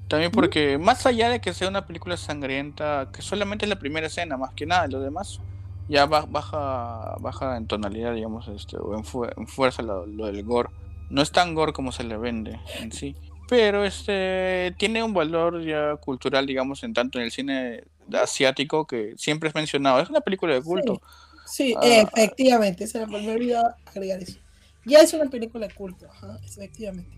[0.08, 4.06] también porque más allá de que sea una película sangrienta, que solamente es la primera
[4.06, 5.40] escena, más que nada, lo demás
[5.88, 9.04] ya baja baja en tonalidad, digamos, este, o en,
[9.46, 10.68] fuerza lo, del gore.
[11.10, 13.16] No es tan gore como se le vende en sí,
[13.48, 19.14] pero este tiene un valor ya cultural, digamos, en tanto en el cine asiático que
[19.16, 20.00] siempre es mencionado.
[20.00, 21.00] Es una película de culto.
[21.46, 21.80] Sí, ah.
[21.82, 24.38] efectivamente, se me olvidó agregar eso.
[24.84, 26.06] Ya es una película de culto,
[26.44, 27.10] efectivamente.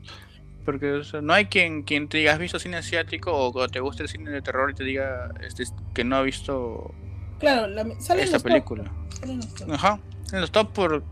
[0.71, 4.09] Porque no hay quien, quien te diga, ¿has visto cine asiático o, te gusta el
[4.09, 6.95] cine de terror y te diga este, que no ha visto
[7.41, 7.67] claro,
[7.99, 8.85] sale esta película?
[9.69, 9.99] Ajá,
[10.33, 11.03] en los top por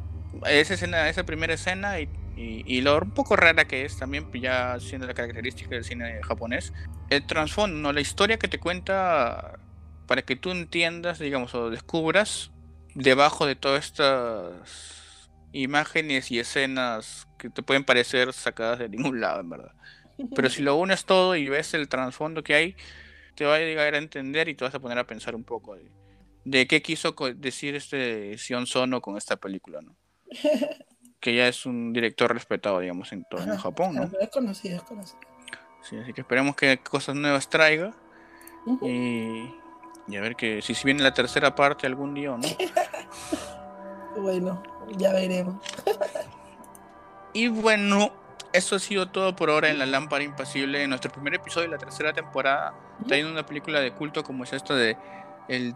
[0.47, 4.45] esa escena, esa primera escena y, y, lo un poco rara que es también, pues,
[4.45, 6.73] ya siendo la característica del cine japonés,
[7.11, 9.59] el trasfondo, la historia que te cuenta
[10.07, 12.53] para que tú entiendas, digamos, o descubras
[12.95, 15.08] debajo de todas estas
[15.53, 19.73] imágenes y escenas que te pueden parecer sacadas de ningún lado, en verdad.
[20.35, 22.77] Pero si lo unes todo y ves el trasfondo que hay,
[23.35, 25.77] te va a llegar a entender y te vas a poner a pensar un poco
[26.45, 29.95] de, qué quiso decir este Sion Sono con esta película, ¿no?
[31.21, 34.11] que ya es un director respetado, digamos, en todo Japón, ¿no?
[34.21, 35.21] Es conocido, es conocido.
[35.83, 37.95] Sí, así que esperemos que cosas nuevas traiga.
[38.83, 39.51] y,
[40.09, 42.49] y, a ver que si, si viene la tercera parte algún día o no.
[44.17, 44.63] Bueno,
[44.97, 45.57] ya veremos.
[47.33, 48.13] y bueno,
[48.53, 51.73] eso ha sido todo por ahora en La Lámpara Impasible, en nuestro primer episodio de
[51.73, 52.75] la tercera temporada,
[53.07, 54.97] trayendo una película de culto como es esta de
[55.49, 55.75] El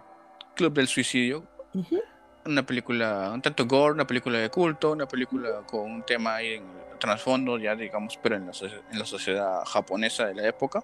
[0.55, 1.45] Club del Suicidio.
[2.45, 6.55] Una película un tanto gore, una película de culto, una película con un tema ahí
[6.55, 8.53] en el trasfondo, ya digamos, pero en la,
[8.91, 10.83] en la sociedad japonesa de la época.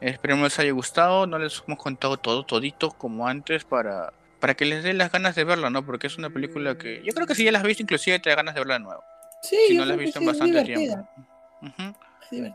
[0.00, 4.64] Esperemos les haya gustado, no les hemos contado todo, todito como antes para para que
[4.64, 5.84] les dé las ganas de verla, ¿no?
[5.84, 8.30] Porque es una película que yo creo que si ya la has visto, inclusive te
[8.30, 9.04] da ganas de verla de nuevo.
[9.42, 11.08] Sí, si no la has visto en bastante tiempo.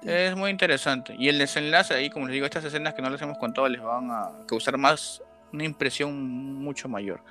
[0.03, 1.15] es, muy interesante.
[1.17, 3.81] Y el desenlace ahí, como les digo, estas escenas que no les hemos contado les
[3.81, 5.21] van a causar más
[5.53, 6.13] una impresión
[6.55, 7.21] mucho mayor.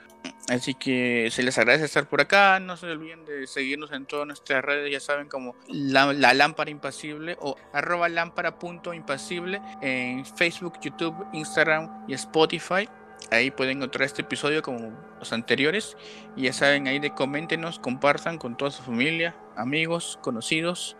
[0.48, 2.60] Así que se les agradece estar por acá.
[2.60, 7.36] No se olviden de seguirnos en todas nuestras redes, ya saben, como la, lámpara impasible
[7.40, 12.88] o arroba lámpara.impasible en Facebook, YouTube, Instagram y Spotify.
[13.30, 15.96] Ahí pueden encontrar este episodio como los anteriores.
[16.36, 20.96] Y ya saben, ahí de coméntenos, compartan con toda su familia, amigos, conocidos,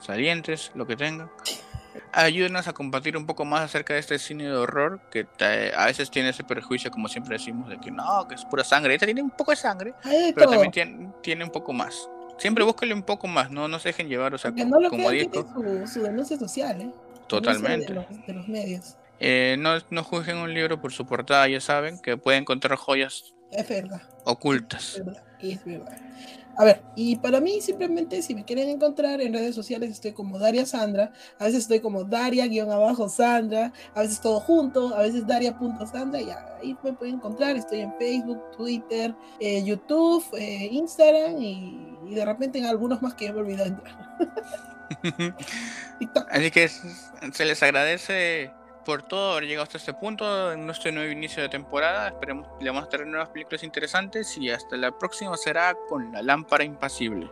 [0.00, 1.30] salientes, lo que tengan.
[2.12, 5.26] Ayúdenos a compartir un poco más acerca de este cine de horror que
[5.76, 8.94] a veces tiene ese prejuicio, como siempre decimos, de que no, que es pura sangre.
[8.94, 9.94] Este tiene un poco de sangre,
[10.34, 12.08] pero también tiene, tiene, un poco más.
[12.38, 15.44] Siempre búsquenle un poco más, no, no se dejen llevar, o sea, como, dijo.
[15.86, 16.90] Su, denuncia social, ¿eh?
[17.26, 17.92] Totalmente.
[18.26, 18.96] de los medios.
[19.20, 23.34] Eh, no, no juzguen un libro por su portada, ya saben que pueden encontrar joyas
[24.24, 25.00] ocultas.
[25.40, 25.98] Es verdad,
[26.56, 30.38] A ver, y para mí simplemente si me quieren encontrar en redes sociales estoy como
[30.38, 36.30] Daria Sandra, a veces estoy como Daria-Sandra, a veces todo junto, a veces Daria.sandra, y
[36.30, 42.24] ahí me pueden encontrar, estoy en Facebook, Twitter, eh, YouTube, eh, Instagram y, y, de
[42.24, 44.08] repente en algunos más que ya me olvidado entrar.
[46.30, 48.50] Así que se les agradece
[48.88, 52.08] por todo haber llegado hasta este punto en nuestro nuevo inicio de temporada.
[52.08, 56.10] Esperemos que le vamos a traer nuevas películas interesantes y hasta la próxima será con
[56.10, 57.28] La Lámpara Impasible.